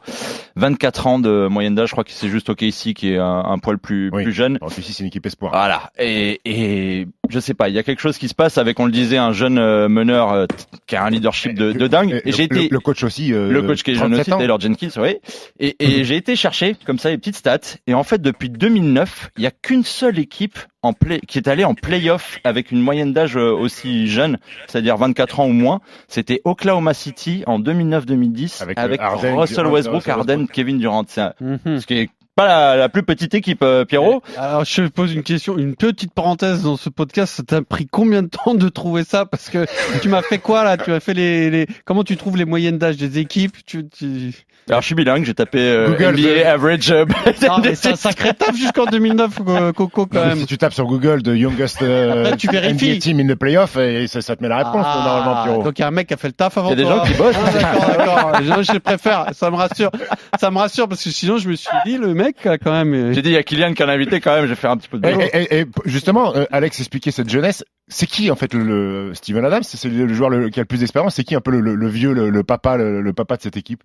[0.55, 3.57] 24 ans de moyenne d'âge, je crois que c'est juste OKC qui est un, un
[3.57, 4.21] poil plus Oui.
[4.23, 4.59] plus jeune.
[4.61, 5.51] En plus, ici, c'est une équipe espoir.
[5.53, 5.91] Voilà.
[5.97, 8.85] Et, et je sais pas, il y a quelque chose qui se passe avec, on
[8.85, 10.45] le disait, un jeune euh, meneur euh,
[10.85, 12.21] qui a un leadership de, de dingue.
[12.25, 13.33] Et Et j'ai le, été le coach aussi.
[13.33, 14.37] euh, le coach qui est jeune 37 aussi, ans.
[14.37, 15.15] Taylor Jenkins, oui.
[15.59, 17.57] Et, et j'ai été chercher comme ça les petites stats.
[17.87, 20.42] Et en fait, depuis 2009, il y a qu'une seule équipe
[20.81, 24.97] en play, qui est allée en playoff avec une moyenne d'âge euh, aussi jeune, c'est-à-dire
[24.97, 25.81] 24 ans ou moins.
[26.07, 30.51] C'était Oklahoma City en 2009-2010 Avec, avec, euh, Russell Durant, Westbrook, Westbrook.
[30.51, 31.03] Kevin Durant.
[31.07, 31.79] C'est Mhm.
[31.79, 34.21] ce qui est pas la, la plus petite équipe, euh, Pierrot.
[34.37, 37.35] Alors je pose une question, une petite parenthèse dans ce podcast.
[37.35, 39.25] Ça t'a pris combien de temps de trouver ça?
[39.25, 39.65] Parce que
[40.01, 40.77] tu m'as fait quoi là?
[40.77, 43.55] Tu as fait les, les comment tu trouves les moyennes d'âge des équipes?
[43.65, 44.31] Tu, tu...
[44.69, 46.91] Alors je suis bilingue, j'ai tapé euh, Google, NBA euh, average.
[46.91, 47.05] euh,
[47.47, 50.37] Non, mais c'est un sacré taf jusqu'en 2009, co- Coco quand Non, même.
[50.39, 52.91] Si tu tapes sur Google de youngest euh, Après, tu vérifies.
[52.93, 55.63] NBA team in the playoff, et ça, ça te met la réponse Ah, normalement, Pierrot.
[55.63, 56.75] donc il y a un mec qui a fait le taf avant Il y a
[56.77, 56.95] des toi.
[56.97, 57.35] gens qui bossent.
[57.45, 58.39] Ah, d'accord, d'accord.
[58.39, 59.25] Les gens, je les préfère.
[59.33, 59.91] Ça me rassure.
[60.39, 62.93] Ça me rassure parce que sinon je me suis dit le mec a quand même.
[62.93, 64.67] euh, J'ai dit il y a Kylian qui en a invité quand même, j'ai fait
[64.67, 67.63] un petit peu de Et, et- justement, euh, Alex expliquait cette jeunesse.
[67.87, 69.63] C'est qui en fait le, le- Steven Adams?
[69.63, 71.15] C'est le, le joueur le- qui a le plus d'expérience.
[71.15, 73.41] C'est qui un peu le, le- le vieux, le, le papa, le, le papa de
[73.41, 73.83] cette équipe?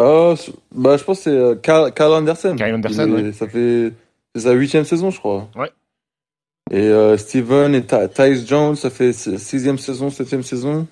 [0.00, 0.34] Euh,
[0.74, 2.56] bah, je pense que c'est Carl, Carl Anderson.
[2.56, 3.32] Carl Anderson, Il est- ouais.
[3.32, 3.92] Ça fait
[4.34, 5.48] sa huitième saison, je crois.
[5.54, 5.70] Ouais.
[6.70, 10.86] Et euh, Steven et Ty- Tyus Jones, ça fait si- sixième saison, septième saison.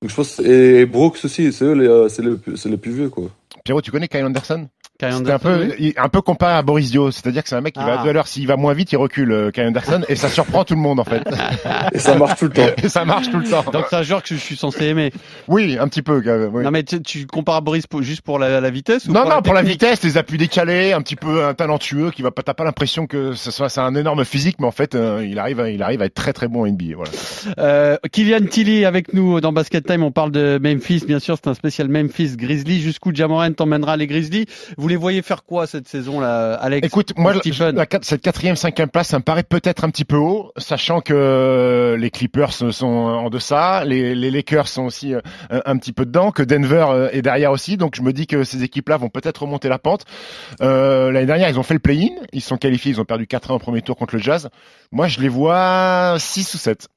[0.00, 2.92] Donc je pense et, et Brooks aussi, c'est eux les, euh, c'est le, les plus
[2.92, 3.24] vieux quoi.
[3.64, 4.68] Pierrot, tu connais Kyle Anderson?
[5.00, 5.94] C'est un peu, oui.
[5.96, 8.00] un peu comparé à Boris Dio, c'est-à-dire que c'est un mec qui va Ah.
[8.00, 8.26] à deux à l'heure.
[8.26, 10.98] S'il va moins vite, il recule, euh, Kyle Anderson, et ça surprend tout le monde
[10.98, 11.22] en fait.
[11.92, 12.66] Et ça marche tout le temps.
[12.82, 13.64] et ça marche tout le temps.
[13.72, 15.12] Donc c'est un joueur que je suis censé aimer.
[15.46, 16.20] Oui, un petit peu.
[16.20, 16.64] quand même, oui.
[16.64, 19.28] Non mais tu, tu compares à Boris pour- juste pour la, la vitesse ou Non,
[19.28, 22.42] non, pour la vitesse, les appuis décalés, un petit peu un talentueux, qui va pas,
[22.42, 25.38] t'as pas l'impression que ce soit, c'est un énorme physique, mais en fait, euh, il
[25.38, 26.96] arrive, à, il arrive à être très très bon en NBA.
[26.96, 27.10] Voilà.
[27.58, 30.02] Euh, Kylian Tilly avec nous dans Basket Time.
[30.02, 31.36] On parle de Memphis, bien sûr.
[31.36, 32.80] C'est un spécial Memphis Grizzly.
[32.80, 34.46] Jusqu'où Jamorant emmènera les Grizzlies?
[34.76, 37.76] Vous les voyez faire quoi cette saison, là, Alex Écoute, moi, Stephen.
[37.76, 41.00] la, la- cette quatrième, cinquième place, ça me paraît peut-être un petit peu haut, sachant
[41.00, 45.20] que euh, les Clippers sont en deçà, les, les Lakers sont aussi euh,
[45.50, 48.26] un, un petit peu dedans, que Denver euh, est derrière aussi, donc je me dis
[48.26, 50.04] que ces équipes-là vont peut-être remonter la pente.
[50.60, 53.24] Euh, L'année dernière, ils ont fait le play-in, ils se sont qualifiés, ils ont perdu
[53.26, 54.48] 4-1 au premier tour contre le Jazz.
[54.92, 56.88] Moi, je les vois 6 ou 7.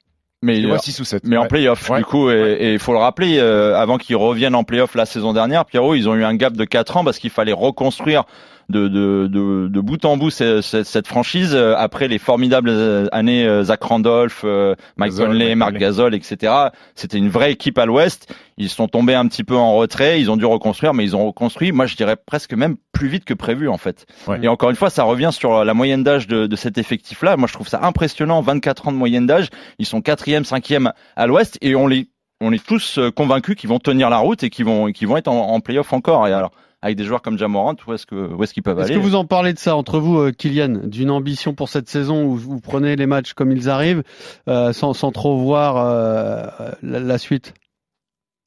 [0.44, 1.24] Mais Je les il- vois 6 ou 7.
[1.26, 2.00] mais en playoff Ouais.
[2.00, 5.34] du coup et il faut le rappeler euh, avant qu'ils reviennent en playoff la saison
[5.34, 8.24] dernière Pierrot ils ont eu un gap de 4 ans parce qu'il fallait reconstruire
[8.70, 12.70] de, de, de, de bout en bout cette, cette- cette franchise euh, après les formidables
[12.70, 15.80] euh, années euh, Zach Randolph, euh, Mike Conley, Conley.
[15.80, 16.54] Gasol, etc.
[16.96, 18.34] C'était une vraie équipe à l'Ouest.
[18.58, 21.26] Ils sont tombés un petit peu en retrait, ils ont dû reconstruire, mais ils ont
[21.28, 21.72] reconstruit.
[21.72, 24.06] Moi, je dirais presque même plus vite que prévu en fait.
[24.28, 24.40] Ouais.
[24.44, 27.38] Et encore une fois, ça revient sur la moyenne d'âge de, de cet effectif-là.
[27.38, 28.42] Moi, je trouve ça impressionnant.
[28.42, 29.48] 24 ans de moyenne d'âge,
[29.80, 32.08] ils sont quatrième, cinquième à l'Ouest et on les
[32.44, 35.28] on est tous convaincus qu'ils vont tenir la route et qu'ils vont qu'ils vont être
[35.28, 36.28] en, en playoff encore.
[36.28, 38.88] Et alors avec des joueurs comme Jamorant, où est-ce que où est-ce qu'ils peuvent Est-ce
[38.92, 41.88] aller que vous en parlez de ça entre vous, euh, Kylian, d'une ambition pour cette
[41.90, 44.04] saison où vous prenez les matchs comme ils arrivent,
[44.48, 47.54] euh, sans, sans trop voir euh, la, la suite?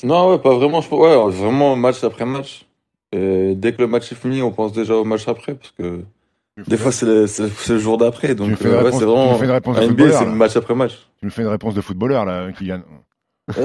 [0.02, 0.80] Non, ouais, pas vraiment.
[0.80, 2.66] Ouais, vraiment match après match.
[3.12, 6.00] Et dès que le match est fini, on pense déjà au match après, parce que
[6.66, 8.28] des fois c'est le, jour d'après.
[8.28, 9.38] Tu Donc euh, ouais, c'est tu me vraiment.
[9.38, 10.98] fais une réponse de NBA, c'est match après match.
[11.20, 12.80] Tu me fais une réponse de footballeur, là, Kylian.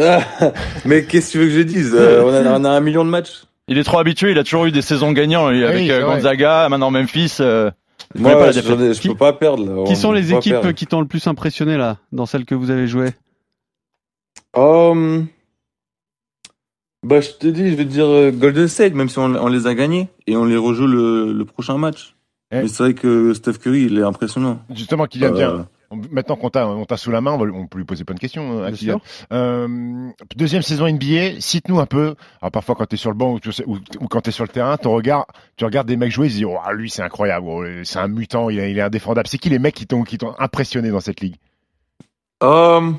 [0.86, 1.96] Mais qu'est-ce que tu veux que je dise?
[1.96, 3.44] Euh, on, a, on a un million de matchs.
[3.70, 6.16] Il est trop habitué, il a toujours eu des saisons gagnantes Oui, avec euh, vrai.
[6.16, 7.38] Gonzaga, maintenant Memphis.
[7.40, 7.70] euh,
[8.16, 8.60] Moi, pas je,
[9.00, 9.64] Qui- peux pas perdre.
[9.66, 9.84] Là.
[9.86, 10.72] Qui On sont les équipes perdre.
[10.72, 13.12] qui t'ont le plus impressionné là, dans celles que vous avez jouées?
[14.56, 15.28] Hum,
[17.04, 19.48] bah, je te dis, je vais te dire euh, Golden State, même si on, on
[19.48, 22.16] les a gagnés et on les rejoue le, le prochain match.
[22.52, 22.62] Eh.
[22.64, 24.60] Mais c'est vrai que Steph Curry, il est impressionnant.
[24.74, 25.66] Justement, Kylian, Euh, tiens, on-
[26.12, 28.66] maintenant qu'on t'a, on t'a sous la main, on, peut lui poser plein de questions,
[28.72, 28.76] Kylian.
[28.76, 29.02] sûr.
[29.32, 32.16] Euh, deuxième saison NBA, cite-nous un peu.
[32.42, 34.44] Alors parfois quand t'es sur le banc ou, tu sais- ou, ou quand t'es sur
[34.44, 35.26] le terrain, ton regard,
[35.58, 38.08] tu regardes des mecs jouer, ils se disent, oh, lui c'est incroyable, oh, c'est un
[38.08, 39.28] mutant, il est, il est indéfendable.
[39.28, 41.36] C'est qui les mecs qui t'ont, qui t'ont impressionné dans cette ligue?
[42.42, 42.98] Hum,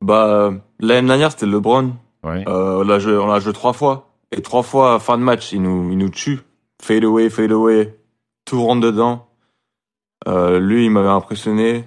[0.00, 1.94] bah, l'année dernière, c'était LeBron.
[2.22, 2.44] Ouais.
[2.48, 4.10] Euh, on l'a joué, on l'a joué trois fois.
[4.32, 6.40] Et trois fois, fin de match, il nous, il nous tue.
[6.82, 7.98] Fade away, fade away.
[8.44, 9.28] Tout rentre dedans.
[10.26, 11.84] Euh, lui, il m'avait impressionné.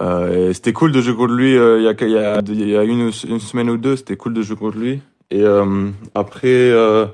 [0.00, 2.68] Euh, c'était cool de jouer contre lui euh, il y a, il y a, il
[2.70, 3.96] y a une, une semaine ou deux.
[3.96, 5.00] C'était cool de jouer contre lui.
[5.30, 7.06] Et euh, après, euh,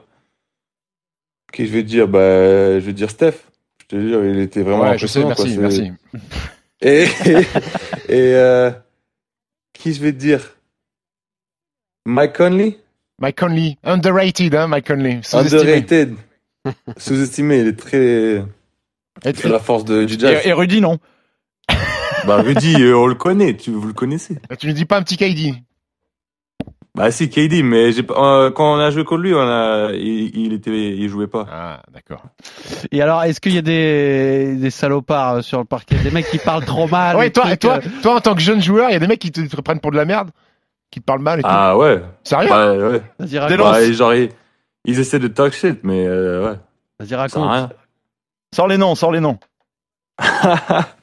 [1.52, 2.06] que je vais dire?
[2.08, 3.34] Bah, Je vais dire Steph.
[3.82, 5.62] Je te dire, il était vraiment Ouais, je sais, merci, quoi.
[5.62, 5.92] merci.
[6.80, 7.06] Et,
[8.08, 8.70] et
[9.72, 10.40] qui je vais dire?
[12.04, 12.78] Mike Conley?
[13.20, 15.20] Mike Conley, underrated, hein, Mike Conley.
[15.32, 16.14] Underrated.
[16.96, 18.44] Sous-estimé, il est très.
[19.24, 20.40] C'est la force de, du jazz.
[20.44, 20.98] Et, et Rudy non?
[22.26, 24.36] Bah, Rudy, euh, on le connaît, tu, vous le connaissez.
[24.50, 25.54] et tu ne dis pas un petit KD
[26.94, 30.36] Bah, si, KD, mais j'ai euh, quand on a joué contre lui, on a, il,
[30.36, 31.46] il était, il jouait pas.
[31.50, 32.22] Ah, d'accord.
[32.90, 36.28] Et alors, est-ce qu'il y a des, des salopards euh, sur le parquet, des mecs
[36.28, 38.90] qui parlent trop mal ouais, toi, trucs, toi, euh, toi, en tant que jeune joueur,
[38.90, 40.30] il y a des mecs qui te, te prennent pour de la merde,
[40.90, 41.48] qui te parlent mal et tout.
[41.50, 42.02] Ah, ouais.
[42.24, 42.48] Sérieux?
[42.48, 43.02] Bah, ouais.
[43.18, 43.56] Vas-y.
[43.56, 44.30] Bah, et genre, ils,
[44.84, 46.56] ils essaient de talk shit, mais, euh, ouais.
[46.98, 47.70] Vas-y, raconte.
[48.54, 49.38] Sors les noms, sors les noms.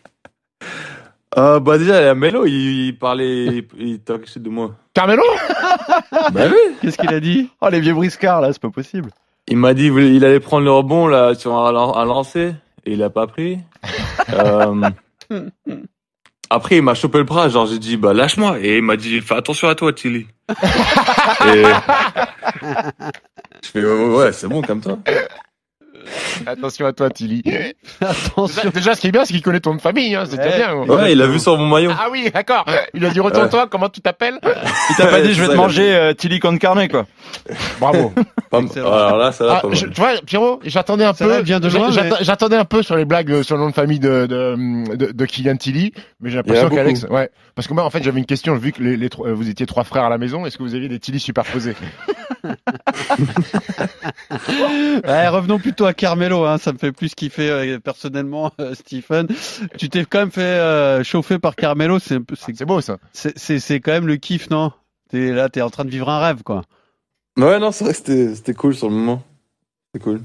[1.37, 4.49] Euh, bah, déjà, il y a Melo, il, il parlait, il, il talk shit de
[4.49, 4.71] moi.
[4.93, 5.23] Carmelo?
[6.31, 6.75] Bah, oui.
[6.81, 7.49] Qu'est-ce qu'il a dit?
[7.61, 9.09] Oh les vieux briscards là, c'est pas possible.
[9.47, 13.03] Il m'a dit il allait prendre le rebond là sur un, un lancer et il
[13.03, 13.59] a pas pris.
[14.31, 14.89] Euh,
[16.49, 19.19] après il m'a chopé le bras, genre j'ai dit bah lâche-moi et il m'a dit
[19.19, 20.27] fais attention à toi Tilly.
[20.49, 21.63] et
[23.61, 24.97] je fais ouais, ouais c'est bon comme toi.
[26.45, 27.41] Attention à toi, Tilly.
[27.45, 27.59] Déjà,
[28.01, 28.69] Attention.
[28.73, 30.55] déjà, ce qui est bien, c'est qu'il connaît ton nom de famille, hein, c'est Ouais.
[30.57, 30.75] bien.
[30.75, 31.91] Ouais il a vu sur mon maillot.
[31.97, 32.65] Ah oui, d'accord.
[32.93, 34.39] Il a dit retourne-toi, comment tu t'appelles
[34.89, 37.05] Il t'a pas dit je vais ça, te manger euh, Tilly con carne quoi.
[37.79, 38.13] Bravo.
[38.75, 39.93] Alors là ça va Ah, pas je- mal.
[39.95, 41.41] tu vois, Pierrot, j'attendais un peu.
[41.41, 41.69] vient de
[42.21, 45.11] J'attendais un peu sur les blagues euh, sur le nom de famille de de, de,
[45.11, 48.25] de Kylian Tilly, mais j'ai l'impression qu'Alex, ouais, parce que moi en fait j'avais une
[48.25, 50.57] question vu que les, les trois- euh, vous étiez trois frères à la maison, est-ce
[50.57, 51.75] que vous aviez des Tilly superposés
[55.07, 59.27] Ouais, revenons plutôt à Carmelo, hein, ça me fait plus kiffer euh, personnellement, euh, Stephen.
[59.77, 62.81] Tu t'es quand même fait euh, chauffer par Carmelo, c'est un peu- c'est- C'est beau
[62.81, 62.97] ça.
[63.13, 64.71] c'est quand même le kiff, non?
[65.09, 66.63] T'es là, t'es en train de vivre un rêve, quoi.
[67.37, 69.23] Ouais non c'est vrai que c'était c'était cool sur le moment.
[69.93, 70.21] C'est cool.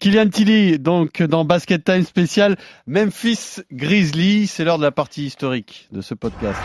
[0.00, 5.88] Kylian Tilly, donc dans Basket Time spécial Memphis Grizzlies, c'est l'heure de la partie historique
[5.92, 6.58] de ce podcast.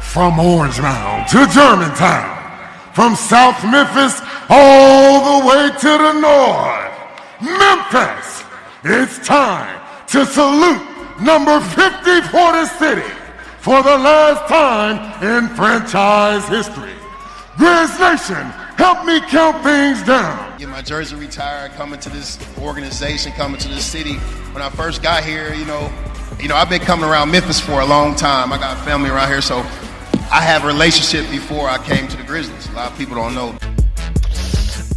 [0.00, 2.24] From Orange Mound to Germantown,
[2.94, 6.87] from South Memphis all the way to the north,
[7.40, 8.42] Memphis,
[8.82, 10.82] it's time to salute
[11.20, 13.08] number 50 for the city
[13.60, 16.94] for the last time in franchise history.
[17.54, 18.44] Grizz Nation,
[18.76, 20.58] help me count things down.
[20.58, 24.14] Get my jersey retired, coming to this organization, coming to this city.
[24.52, 25.92] When I first got here, you know,
[26.40, 28.52] you know, I've been coming around Memphis for a long time.
[28.52, 29.58] I got family around here, so
[30.32, 32.68] I have a relationship before I came to the Grizzlies.
[32.70, 33.56] A lot of people don't know.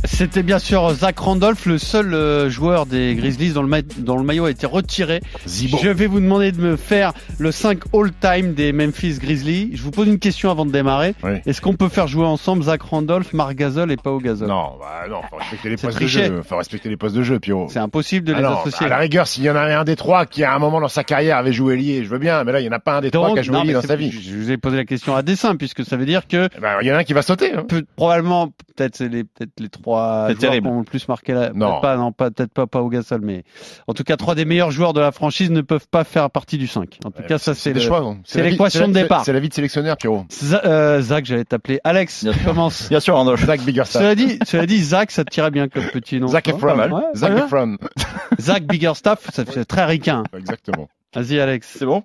[0.04, 4.18] C'était bien sûr Zach Randolph, le seul euh, joueur des Grizzlies dont le, ma- dont
[4.18, 5.22] le maillot a été retiré.
[5.48, 5.78] Zibo.
[5.82, 9.70] Je vais vous demander de me faire le 5 all-time des Memphis Grizzlies.
[9.74, 11.14] Je vous pose une question avant de démarrer.
[11.24, 11.34] Oui.
[11.46, 14.48] Est-ce qu'on peut faire jouer ensemble Zach Randolph, Marc Gasol et Pau Gasol?
[14.48, 16.30] Non, bah non, faut respecter les postes triché.
[16.30, 16.42] de jeu.
[16.42, 17.68] Faut respecter les postes de jeu, Pierrot.
[17.70, 18.88] C'est impossible de Ah les non, associer.
[18.88, 20.88] à la rigueur, s'il y en avait un des trois qui à un moment dans
[20.88, 22.98] sa carrière avait joué lié, je veux bien, mais là il y en a pas
[22.98, 24.12] un des trois qui a joué non, lié dans sa vie.
[24.12, 26.78] Je vous ai posé la question à dessein puisque ça veut dire que Eh ben,
[26.82, 27.54] il y en a un qui va sauter.
[27.54, 27.64] hein.
[27.68, 30.68] peut- probablement peut-être les peut-être les trois trois C'est joueurs terrible.
[30.68, 31.52] qui ont le plus marqué la.
[31.54, 31.68] Non.
[31.70, 33.44] Peut-être pas, non, pas, peut-être pas, pas au Gasol, mais
[33.88, 36.58] en tout cas, trois des meilleurs joueurs de la franchise ne peuvent pas faire partie
[36.58, 37.00] du 5.
[37.06, 38.16] En tout cas, ça, c'est le- choix.
[38.24, 39.26] c'est vie- l'équation c'est de la- départ.
[39.26, 40.26] C'est la vie de sélectionneur, Pierrot.
[40.66, 42.24] Euh, Zach, j'allais t'appeler Alex.
[42.24, 42.34] Bien.
[42.46, 42.90] Commence.
[42.90, 43.46] Bien sûr, Randolph.
[43.46, 44.02] Zach Biggerstaff.
[44.02, 46.28] Cela dit, cela dit, Zach, ça te tirait bien comme petit nom.
[46.28, 46.48] Zach.
[46.48, 46.78] Efron.
[46.78, 47.40] Ouais, Zach ouais.
[47.44, 47.78] Efron.
[48.40, 50.24] Zach Biggerstaff, ça fait très ricain.
[50.38, 50.88] Exactement.
[51.14, 51.76] Vas-y, Alex.
[51.78, 52.04] C'est bon?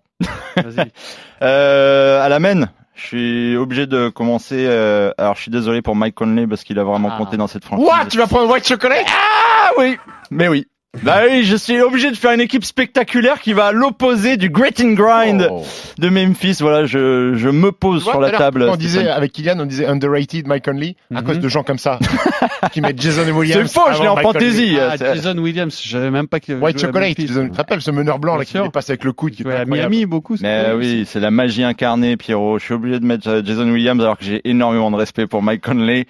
[0.57, 0.90] Vas-y.
[1.42, 4.64] Euh, à la main, je suis obligé de commencer.
[4.66, 7.18] euh, alors, je suis désolé pour Mike Conley parce qu'il a vraiment Ah.
[7.18, 7.87] compté dans cette franchise.
[7.87, 9.96] What Tu vas prendre White Chocolate Ah oui,
[10.30, 10.66] mais oui.
[11.02, 14.48] Bah oui, je suis obligé de faire une équipe spectaculaire qui va à l'opposé du
[14.50, 15.62] grit and grind Oh.
[15.98, 16.59] de Memphis.
[16.61, 18.62] Voilà, je, je me pose vois, sur la table.
[18.62, 18.78] On Stéphane.
[18.80, 21.26] disait avec Kylian, on disait underrated Mike Conley à Mhm.
[21.26, 21.98] cause de gens comme ça
[22.72, 23.70] qui mettent Jason Williams.
[23.70, 24.76] C'est faux, je l'ai en fantaisie.
[24.80, 28.18] Ah, Jason Williams, je savais même pas qu'il White Chocolate, tu te rappelles ce meneur
[28.18, 28.64] blanc là qui sûr.
[28.64, 29.64] dépasse avec le coude qui à.
[29.64, 30.37] Miami beaucoup.
[30.40, 32.59] Mais oui, c'est la magie incarnée, Pierrot.
[32.59, 35.42] Je suis obligé de mettre euh, Jason Williams alors que j'ai énormément de respect pour
[35.42, 36.06] Mike Conley.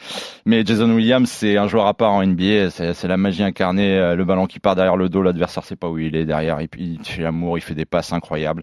[0.47, 2.71] Mais Jason Williams, c'est un joueur à part en NBA.
[2.71, 3.97] C'est c'est la magie incarnée.
[3.99, 6.61] euh, Le ballon qui part derrière le dos, l'adversaire sait pas où il est derrière.
[6.61, 8.63] Et puis il fait l'amour, il fait des passes incroyables.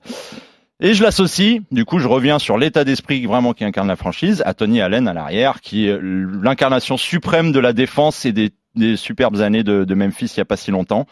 [0.80, 4.42] Et je l'associe, du coup je reviens sur l'état d'esprit vraiment qui incarne la franchise,
[4.46, 8.96] à Tony Allen à l'arrière, qui est l'incarnation suprême de la défense et des, des
[8.96, 11.06] superbes années de, de Memphis il y a pas si longtemps.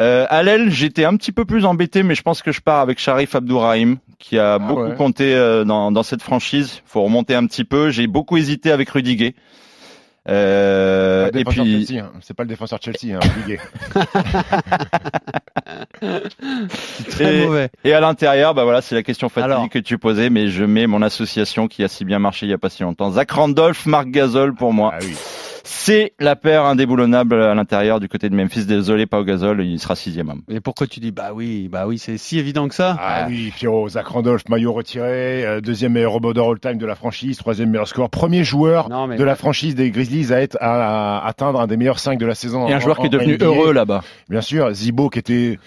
[0.00, 2.80] Euh, à l'aile, j'étais un petit peu plus embêté, mais je pense que je pars
[2.80, 4.96] avec Sharif Abdourahim, qui a beaucoup ouais.
[4.96, 6.82] compté euh, dans, dans cette franchise.
[6.84, 7.90] Faut remonter un petit peu.
[7.90, 9.34] J'ai beaucoup hésité avec Rudy Gay.
[10.26, 12.12] Euh, et puis, Chelsea, hein.
[12.22, 13.20] c'est pas le défenseur de Chelsea, hein.
[17.10, 17.68] Très et- mauvais.
[17.84, 19.68] Et à l'intérieur, bah voilà, c'est la question fatidique Alors.
[19.68, 22.54] que tu posais, mais je mets mon association qui a si bien marché il y
[22.54, 23.10] a pas si longtemps.
[23.12, 24.92] Zach Randolph, Marc Gasol pour moi.
[24.94, 25.14] Ah oui.
[25.66, 28.66] C'est la paire indéboulonnable à l'intérieur du côté de Memphis.
[28.66, 30.42] Désolé, pas au Gasol, il sera sixième homme.
[30.50, 33.50] Et pourquoi tu dis bah oui, bah oui, c'est si évident que ça Ah oui,
[33.56, 37.88] Pierrot, Zach Randolph, maillot retiré, euh, deuxième meilleur rebondeur all-time de la franchise, troisième meilleur
[37.88, 41.60] score, premier joueur Non, mais- de la franchise des Grizzlies à être à, à atteindre
[41.60, 42.68] un des meilleurs 5 de la saison.
[42.68, 43.46] Et un en- joueur qui est en devenu NBA.
[43.46, 44.02] heureux là-bas.
[44.28, 45.58] Bien sûr, Zibo qui était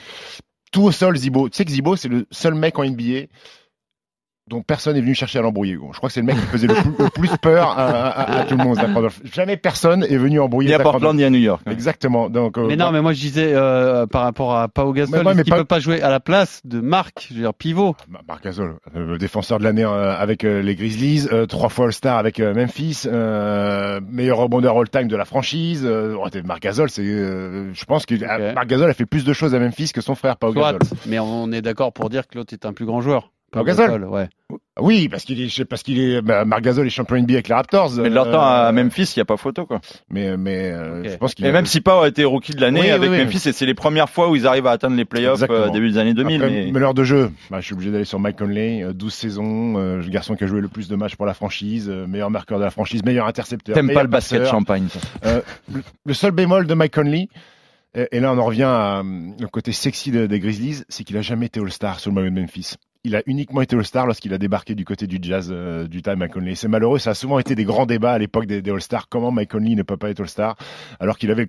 [0.72, 1.50] tout au sol, Zibo.
[1.50, 3.26] Tu sais que Zibo, c'est le seul mec en NBA
[4.48, 5.78] dont personne n'est venu chercher à l'embrouiller.
[5.92, 8.40] Je crois que c'est le mec qui faisait le plus, le plus peur à, à-
[8.40, 9.20] à tout le monde, Zach Randolph.
[9.34, 11.18] Jamais personne est venu embrouiller Ni à Portland, Randolph.
[11.18, 11.62] ni à New York.
[11.70, 12.30] Exactement.
[12.30, 15.26] Donc, euh, Mais non, mais moi je disais euh, par rapport à Pau Gasol, Mais
[15.28, 17.96] ouais, mais peut pas jouer à la place de Marc, je veux dire pivot?
[18.08, 21.86] Bah, Marc Gasol, euh, défenseur de l'année euh, avec euh, les Grizzlies, euh, trois fois
[21.88, 25.84] All-Star avec euh, Memphis, euh, meilleur rebondeur all-time de la franchise.
[25.86, 28.16] Euh, oh, Marc Gasol, c'est, euh, je pense que
[28.54, 30.80] Marc Gasol a fait plus de choses à Memphis que son frère Pau Gasol.
[31.06, 33.32] mais on est d'accord pour dire que l'autre est un plus grand joueur.
[33.60, 34.30] Pau Gasol Gasol, ouais.
[34.80, 37.92] Oui, parce qu'il est, parce qu'il est, bah, est champion NBA avec les Raptors.
[37.98, 39.82] Mais de leur euh, temps à Memphis, il n'y a pas photo, quoi.
[40.10, 42.62] Mais, mais euh, je pense qu'il Et a- même si Pau a été rookie de
[42.62, 43.24] l'année Oui, avec oui, oui.
[43.26, 45.90] Memphis, et c'est les premières fois où ils arrivent à atteindre les playoffs euh, début
[45.92, 46.42] des années 2000.
[46.42, 46.72] Après, mais...
[46.72, 49.98] meneur de jeu, bah, je suis obligé d'aller sur Mike Conley, euh, 12 saisons, euh,
[49.98, 52.60] le garçon qui a joué le plus de matchs pour la franchise, euh, meilleur marqueur
[52.60, 53.76] de la franchise, meilleur intercepteur.
[53.76, 54.54] T'aimes pas le basket passeur.
[54.54, 54.88] champagne.
[55.26, 55.42] Euh,
[56.06, 57.28] le, seul bémol de Mike Conley,
[57.96, 59.04] et, là on en revient euh,
[59.40, 62.30] le côté sexy de- des Grizzlies, c'est qu'il a jamais été All-Star sur le maillot
[62.30, 62.76] de Memphis.
[63.08, 66.16] Il a uniquement été All-Star lorsqu'il a débarqué du côté du Jazz euh, du time
[66.16, 66.56] Mike Conley.
[66.56, 69.08] C'est malheureux, ça a souvent été des grands débats à l'époque des, All-Stars.
[69.08, 70.58] Comment Mike Conley ne peut pas être All-Star
[71.00, 71.48] alors qu'il avait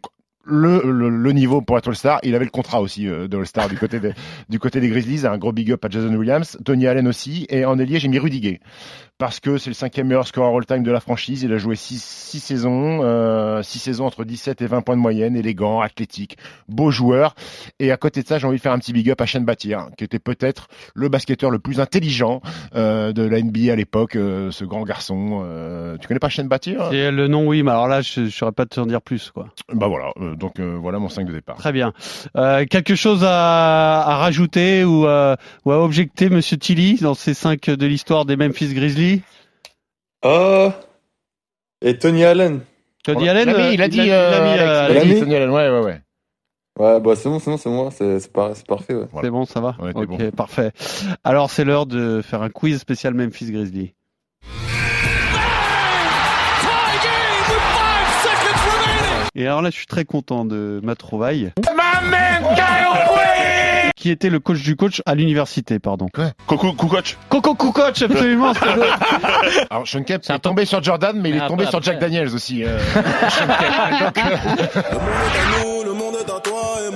[0.49, 2.21] le, le, le niveau pour être All-Star.
[2.23, 4.13] Il avait le contrat aussi euh, de All-Star du côté des,
[4.49, 5.27] du côté des Grizzlies.
[5.27, 7.47] Un gros big up à Jason Williams, Tony Allen aussi.
[7.51, 8.61] Et en ailier, j'ai mis Rudy Gay
[9.19, 11.43] parce que c'est le cinquième meilleur scoreur all-time de la franchise.
[11.43, 15.01] Il a joué six, six saisons, euh, six saisons entre 17 et 20 points de
[15.01, 17.35] moyenne, élégant, athlétique, beau joueur.
[17.81, 19.45] Et à côté de ça, j'ai envie de faire un petit big up à Shane
[19.45, 22.41] Battier, qui était peut-être le basketteur le plus intelligent
[22.77, 25.43] euh, de la NBA à l'époque, euh, ce grand garçon.
[25.45, 26.91] Euh, tu connais pas Shane Battier hein?
[26.93, 29.33] Et le nom, oui, mais alors là, je ne saurais pas te en dire plus,
[29.33, 29.49] quoi.
[29.73, 31.57] Bah voilà, euh, donc euh, voilà mon 5 de départ.
[31.57, 31.93] Très bien.
[32.37, 37.35] Euh, quelque chose à, à rajouter ou à, ou à objecter, Monsieur Tilly, dans ces
[37.35, 39.23] cinq de l'histoire des Memphis Grizzlies?
[40.23, 40.75] Ah.
[41.83, 42.61] Et Tony Allen.
[43.05, 45.21] Tony Allen, euh, il a dit, il euh, a euh, dit.
[45.21, 46.01] Tony Allen, ouais, ouais, ouais.
[46.79, 48.95] Ouais, bah c'est bon, c'est bon, c'est moi, c'est c'est par- c'est parfait.
[48.95, 49.07] Ouais.
[49.23, 49.77] C'est bon, ça va?
[49.91, 50.31] Était Ok, bon.
[50.31, 50.71] parfait.
[51.25, 53.95] Alors, c'est l'heure de faire un quiz spécial Memphis Grizzlies.
[59.41, 61.53] Et alors là, je suis très content de ma trouvaille.
[63.95, 66.09] Qui était le coach du coach à l'université, pardon.
[66.49, 67.17] Coucou, coach.
[67.29, 68.53] Coco coach, absolument.
[69.71, 71.83] Alors Sean Kemp C'est un est tombé sur Jordan, mais il est tombé après- sur
[71.83, 72.65] Jack Daniels aussi.
[72.65, 72.79] euh,
[73.29, 74.01] Sean Kemp.
[74.01, 74.19] Donc,
[74.77, 76.88] euh, Le monde est à nous, le monde est à toi et.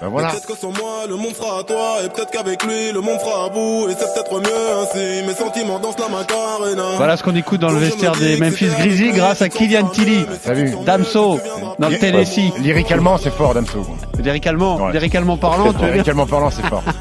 [0.00, 0.28] Ben voilà.
[0.30, 3.18] Peut-être que sans moi, le monde fera à toi, et peut-être qu'avec lui, le monde
[3.20, 5.26] fera à vous, et c'est peut-être mieux ainsi.
[5.26, 6.96] Mes sentiments dansent la Macarena.
[6.96, 10.26] Voilà ce qu'on écoute dans le vestiaire des Memphis Grizzlies grâce à Kylian Tilly.
[10.52, 11.38] Vu Damso,
[11.78, 12.52] dans le Tennessee.
[12.58, 13.86] Lyricalement, c'est fort, Damso.
[14.18, 14.92] Lyricalement, Ouais.
[14.92, 16.82] lyricalement parlant, tu Lyricalement parlant, c'est fort.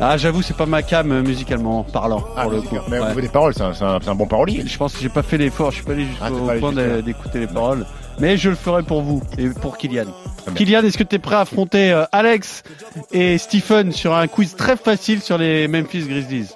[0.00, 2.76] Ah, j'avoue, c'est pas ma cam euh, musicalement parlant, Ah, pour le mais coup.
[2.88, 3.08] mais au Ouais.
[3.08, 4.62] niveau des paroles, c'est un, bon parolier.
[4.64, 6.72] Je pense que j'ai pas fait l'effort, je suis pas allé jusqu'au Ah, allé point
[7.02, 7.84] d'écouter les paroles.
[8.20, 10.06] Mais je le ferai pour vous et pour Kylian.
[10.54, 12.62] Kylian, est-ce que tu es prêt à affronter euh, Alex
[13.12, 16.50] et Stephen sur un quiz très facile sur les Memphis Grizzlies?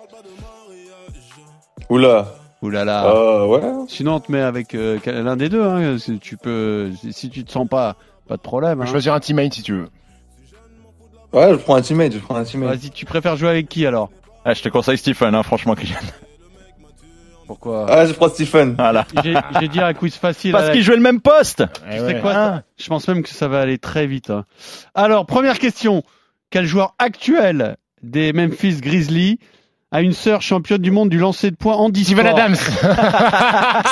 [1.89, 2.35] Oula.
[2.63, 3.07] Ouh là là.
[3.07, 3.61] Euh, ouais.
[3.89, 5.63] Sinon, on te met avec euh, l'un des deux.
[5.63, 5.99] Hein.
[5.99, 7.97] Si tu peux, si- tu te sens pas,
[8.29, 8.79] pas de problème.
[8.79, 8.87] Peux hein.
[8.87, 9.89] choisir un teammate si tu veux.
[11.33, 12.79] Ouais, je prends un teammate, je prends un teammate.
[12.79, 14.11] Vas-y, tu préfères jouer avec qui alors?
[14.45, 15.97] Ah, je te conseille Stephen, hein, franchement, Kylian.
[17.47, 18.75] Pourquoi Ah, je prends Stephen.
[18.79, 19.07] Voilà.
[19.25, 20.53] J'ai j'ai dit un quiz facile.
[20.53, 20.77] Parce Alex.
[20.77, 21.65] qu'ils jouaient le même poste.
[21.89, 22.21] Eh Tu sais ouais.
[22.21, 24.31] quoi ça- Je pense même que ça va aller très vite.
[24.31, 24.45] hein.
[24.95, 26.03] Alors, première question.
[26.51, 29.39] Quel joueur actuel des Memphis Grizzlies
[29.93, 32.57] a une sœur championne du monde du lancer de points en 10 Steven Adams.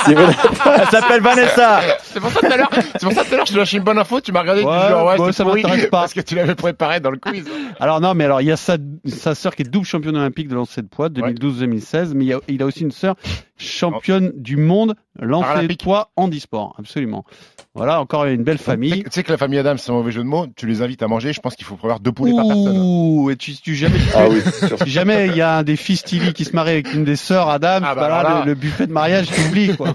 [0.07, 1.81] Elle s'appelle Vanessa.
[2.03, 2.69] c'est pour ça tout à l'heure.
[2.73, 4.19] C'est pour ça tout à l'heure je te lâchais une bonne info.
[4.19, 4.63] Tu m'as regardé.
[4.63, 6.01] Ouais, tu dis genre, ouais, ça m'intéresse pas.
[6.01, 7.45] Parce que tu l'avais préparé dans le quiz.
[7.79, 10.47] Alors non, mais alors il y a sa, sa sœur qui est double championne olympique
[10.47, 13.15] de lancer de poids 2012-2016, mais il, y a, il a aussi une sœur
[13.57, 17.25] championne du monde lancer de poids en e-sport, absolument.
[17.73, 19.03] Voilà, encore une belle famille.
[19.03, 20.45] Tu sais que la famille Adams, c'est un mauvais jeu de mots.
[20.57, 21.31] Tu les invites à manger.
[21.31, 22.77] Je pense qu'il faut prévoir deux poulets par personne.
[22.77, 24.41] Ouh, et tu, tu jamais, Ah oui,
[24.85, 27.49] jamais il y a un des fils Tilly qui se marie avec une des sœurs
[27.49, 28.41] Adam, Ah bah là.
[28.45, 29.93] le, le buffet de mariage, tu oublies quoi.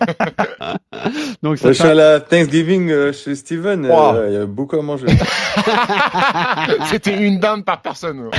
[1.43, 3.85] Donc ça je suis à la Thanksgiving euh, chez Steven.
[3.87, 4.27] euh, Wow.
[4.29, 5.07] Il y a beaucoup à manger.
[6.91, 8.31] C'était une dinde par personne.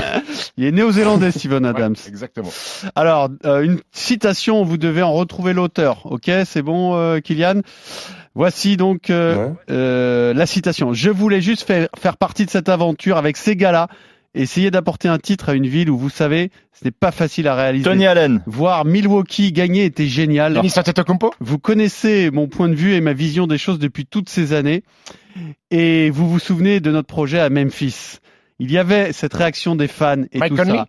[0.57, 1.95] il est néo-zélandais Steven Adams.
[2.03, 2.49] Ouais, exactement.
[2.95, 6.01] Alors, euh, une citation, vous devez en retrouver l'auteur.
[6.05, 7.61] Ok, c'est bon, euh, Kylian?
[8.35, 9.53] Voici donc euh, Ouais.
[9.71, 10.93] euh, la citation.
[10.93, 13.87] Je voulais juste faire, faire partie de cette aventure avec ces gars-là.
[14.37, 17.55] Essayer d'apporter un titre à une ville où vous savez, ce n'est pas facile à
[17.55, 17.83] réaliser.
[17.83, 18.43] Tony Allen.
[18.45, 20.53] Voir Milwaukee gagner était génial.
[20.53, 24.29] Denis Antetokounmpo Vous connaissez mon point de vue et ma vision des choses depuis toutes
[24.29, 24.83] ces années.
[25.71, 28.19] Et vous vous souvenez de notre projet à Memphis.
[28.59, 30.87] Il y avait cette réaction des fans et Mike tout Conley ça.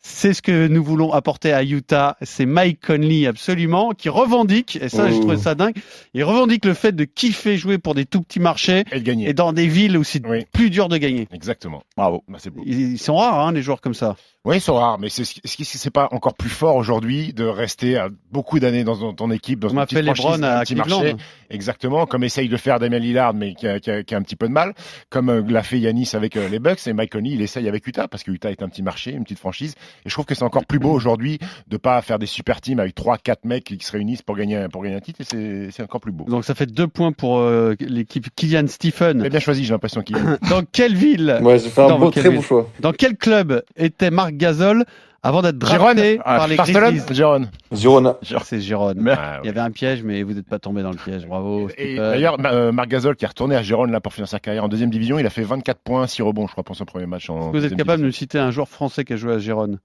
[0.00, 2.16] C'est ce que nous voulons apporter à Utah.
[2.22, 5.12] C'est Mike Conley, absolument, qui revendique, et ça, Oh.
[5.12, 5.74] je trouvais ça dingue,
[6.14, 9.28] il revendique le fait de kiffer jouer pour des tout petits marchés et de gagner.
[9.28, 10.44] et dans des villes où c'est Oui.
[10.52, 11.26] plus dur de gagner.
[11.32, 11.82] Exactement.
[11.96, 12.22] Bravo.
[12.28, 12.62] Bah, c'est beau.
[12.64, 14.16] Ils ils sont rares, hein, les joueurs comme ça.
[14.44, 16.76] Oui, ils sont rares, mais c'est ce qui ce qui- c'est pas encore plus fort
[16.76, 20.04] aujourd'hui de rester beaucoup d'années dans ton- ton équipe, dans On une m'a petite fait
[20.04, 21.00] franchise, Lebron un petit Cleveland.
[21.00, 21.16] marché.
[21.50, 24.22] Exactement, comme essaye de faire Damien Lillard, mais qui a, qui a- qui a un
[24.22, 24.74] petit peu de mal,
[25.10, 27.86] comme euh, l'a fait Yanis avec euh, les Bucks et Mike Conley, il essaye avec
[27.86, 29.74] Utah parce que Utah est un petit marché, une petite franchise.
[30.04, 32.80] Et je trouve que c'est encore plus beau aujourd'hui de pas faire des super teams
[32.80, 35.20] avec trois, quatre mecs qui se réunissent pour gagner pour gagner un titre.
[35.20, 36.24] Et c'est c'est encore plus beau.
[36.24, 39.22] Donc ça fait deux points pour euh, l'équipe Kylian Stephen.
[39.22, 40.16] J'ai bien choisi, j'ai l'impression qu'il.
[40.50, 42.36] Dans quelle ville, Ouais, j'ai fait un beau, très but.
[42.36, 42.68] beau choix.
[42.80, 44.84] dans quel club était Marc Gasol
[45.22, 47.48] avant d'être Jérôme drafté Ah, par les Barcelone, Grizzlies Jérôme.
[47.72, 48.16] Girona.
[48.22, 48.60] C'est.
[48.96, 51.26] Mais- Ah, Il y avait un piège, mais vous n'êtes pas tombé dans le piège.
[51.26, 51.68] Bravo.
[51.76, 54.64] Et d'ailleurs, euh, Marc Gasol qui est retourné à Gérone là pour finir sa carrière
[54.64, 57.06] en deuxième division, il a fait 24 points, 6 rebonds, je crois, pour son premier
[57.06, 57.38] match en.
[57.40, 59.78] Est-ce que vous êtes capable de citer un joueur français qui a joué à Gérone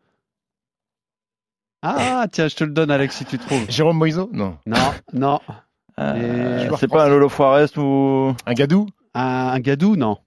[1.81, 3.65] Ah, tiens, je te le donne, Alex, si tu trouves.
[3.69, 4.57] Jérôme Moiseau Non.
[4.65, 4.77] Non,
[5.13, 5.39] non.
[5.99, 8.87] Euh, c'est pas un Lolo Forest ou Un Gadou?
[9.13, 9.21] Un,
[9.53, 10.17] un gadou, non.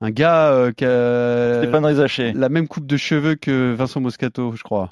[0.00, 2.32] Un gars euh, qui a Stéphane Rizaché.
[2.32, 4.90] la même coupe de cheveux que Vincent Moscato, je crois.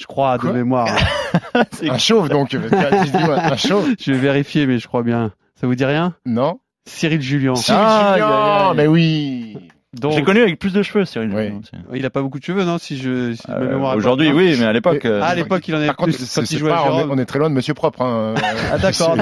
[0.00, 0.88] Je crois, de mémoire.
[1.72, 2.54] C'est- Un chauve donc.
[2.72, 5.32] Un chauve je vais vérifier, mais je crois bien.
[5.60, 6.14] Ça vous dit rien?
[6.24, 7.56] Non Cyril Julien.
[7.56, 9.58] Cyril Ah, Julien, mais oui
[9.98, 11.30] Donc, J'ai connu avec plus de cheveux, Cyril.
[11.34, 11.50] Oui.
[11.94, 14.72] Il a pas beaucoup de cheveux, non Si je, si Euh, Aujourd'hui, oui, mais à
[14.74, 15.06] l'époque.
[15.06, 16.70] euh, Ah, à l'époque, il en avait Par contre, plus c'est- quand c'est il jouait
[16.72, 18.02] à pas- on, est, on est très loin de Monsieur Propre.
[18.02, 18.34] Hein.
[18.70, 19.18] Ah d'accord.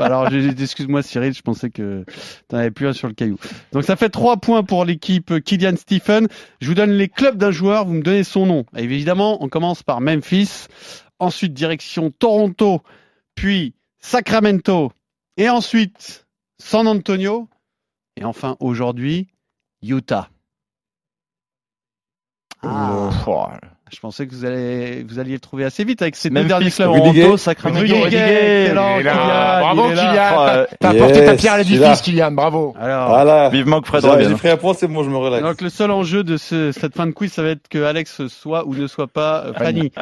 [0.00, 2.04] Alors excuse-moi Cyril, je pensais que
[2.48, 3.36] t'en avais plus un sur le caillou.
[3.72, 6.26] Donc ça fait trois points pour l'équipe Kylian Stephen.
[6.60, 8.64] Je vous donne les clubs d'un joueur, vous me donnez son nom.
[8.76, 10.66] Et évidemment, on commence par Memphis,
[11.20, 12.82] ensuite direction Toronto,
[13.36, 14.90] puis Sacramento,
[15.36, 16.26] et ensuite
[16.60, 17.48] San Antonio,
[18.16, 19.28] et enfin aujourd'hui
[19.82, 20.28] Utah.
[22.62, 23.46] Ah, oh,
[23.90, 26.70] je pensais que vous allez vous alliez le trouver assez vite avec ces deux derniers
[26.72, 26.88] clubs.
[26.88, 27.86] Toronto, Sacramento.
[27.86, 29.88] Kylian, Bravo.
[29.90, 32.02] Kylian T'as apporté ta pierre à l'édifice.
[32.02, 33.48] Kylian, bravo Alors, Voilà.
[33.48, 34.28] Vivement que Fred J'ai revienne.
[34.30, 35.42] j'ai pris un point, c'est bon, je me relaxe.
[35.44, 38.26] Donc le seul enjeu de ce- cette fin de quiz, ça va être que Alex
[38.26, 39.92] soit ou ne soit pas euh, Fanny.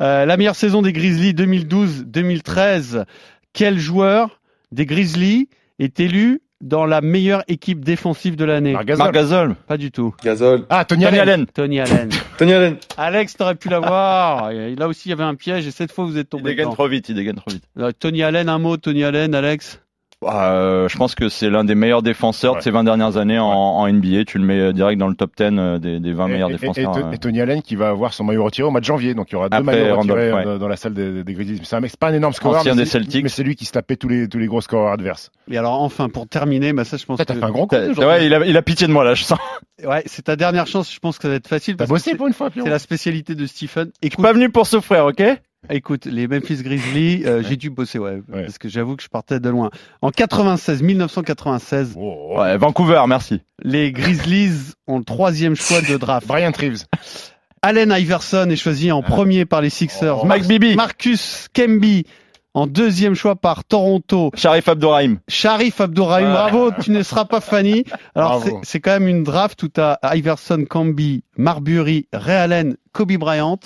[0.00, 3.04] Euh, la meilleure saison des Grizzlies 2012-2013.
[3.52, 4.40] Quel joueur
[4.72, 8.98] des Grizzlies est élu dans la meilleure équipe défensive de l'année Marc Gasol.
[9.04, 9.54] Marc Gasol.
[9.66, 10.14] Pas du tout.
[10.24, 10.64] Gazol.
[10.70, 11.28] Ah, Tony, Tony Allen.
[11.28, 11.46] Allen.
[11.46, 12.08] Tony Allen.
[12.38, 12.76] Tony Allen.
[12.96, 14.50] Alex, t'aurais pu l'avoir.
[14.52, 16.64] Là aussi, il y avait un piège et cette fois, vous êtes Il tombé dégaine
[16.66, 16.74] dedans.
[16.74, 17.64] trop vite, il dégaine trop vite.
[17.78, 18.76] Euh, Tony Allen, un mot.
[18.76, 19.80] Tony Allen, Alex.
[20.22, 22.58] Bah, euh, je pense que c'est l'un des meilleurs défenseurs Ouais.
[22.60, 24.24] de ces 20 dernières années en, en NBA.
[24.26, 26.50] Tu le mets euh, direct dans le top 10 euh, des, des 20 Et- meilleurs
[26.50, 26.96] et- et- défenseurs.
[26.98, 27.12] et, euh.
[27.12, 29.34] et Tony Allen qui va avoir son maillot retiré au mois de janvier, donc il
[29.34, 30.58] y aura deux Après maillots Randolph, retirés ouais.
[30.58, 31.60] dans, la salle des, des Grizzlies.
[31.64, 33.22] C'est un mec, c'est pas un énorme scoreur, Ancien mais des c'est- Celtics.
[33.24, 35.30] mais c'est lui qui se tapait tous les tous les gros scoreurs adverses.
[35.50, 37.76] Et alors, enfin, pour terminer, bah, ça, je pense T'as que fait un grand coup.
[37.76, 39.38] Il a, il a pitié de moi là, je sens.
[39.86, 40.90] ouais, c'est ta dernière chance.
[40.92, 41.76] Je pense que ça va être facile.
[41.76, 43.90] T'as bossé c'est- pour une fois, Pierrot C'est la spécialité de Stephen.
[44.02, 45.22] Je suis pas venu pour souffrir, ok?
[45.70, 48.42] Écoute, les Memphis Grizzlies, euh, j'ai dû bosser, ouais, Ouais.
[48.44, 49.70] parce que j'avoue que je partais de loin.
[50.02, 52.40] En 96, 1996, Oh, oh.
[52.40, 53.40] Ouais, Vancouver, merci.
[53.62, 56.26] les Grizzlies ont le troisième choix de draft.
[56.26, 56.84] Brian Treves.
[57.62, 60.22] Allen Iverson est choisi en premier par les Sixers.
[60.22, 60.26] Oh.
[60.26, 60.76] Mike Bibby.
[60.76, 62.04] Marcus Kemby
[62.54, 64.30] en deuxième choix par Toronto.
[64.34, 65.18] Sharif Abdourahim.
[65.28, 66.32] Sharif Abdourahim, Ouais.
[66.32, 67.84] bravo, tu ne seras pas Fanny.
[68.14, 73.12] Alors c'est- quand même une draft où tu as Iverson, Camby, Marbury, Ray Allen, Kobe
[73.18, 73.58] Bryant.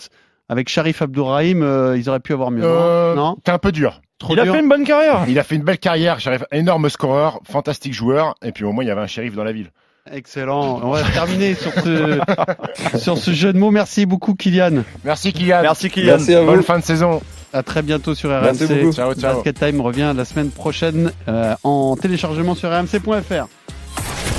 [0.50, 2.64] Avec Sharif Abdourahim, euh, ils auraient pu avoir mieux.
[2.64, 4.00] Euh, non, non T'es un peu dur.
[4.18, 5.20] Trop Il a fait une bonne carrière.
[5.28, 8.82] Il a fait une belle carrière, Sheriff, énorme scoreur, fantastique joueur, et puis au moins
[8.82, 9.70] il y avait un shérif dans la ville.
[10.12, 10.80] Excellent.
[10.82, 12.18] On va terminer sur ce,
[12.98, 13.70] sur ce jeu de mots.
[13.70, 14.82] Merci beaucoup, Kylian.
[15.04, 15.62] Merci Kylian.
[15.62, 16.16] Merci Kylian.
[16.16, 16.46] Merci à vous.
[16.46, 17.22] Bonne fin de saison.
[17.52, 18.74] À très bientôt sur Merci RMC.
[18.80, 18.92] beaucoup.
[18.92, 19.34] Ciao, ciao.
[19.36, 23.46] Basket Time revient la semaine prochaine euh, en téléchargement sur rmc.fr.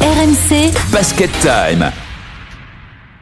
[0.01, 1.89] RMC Basket Time.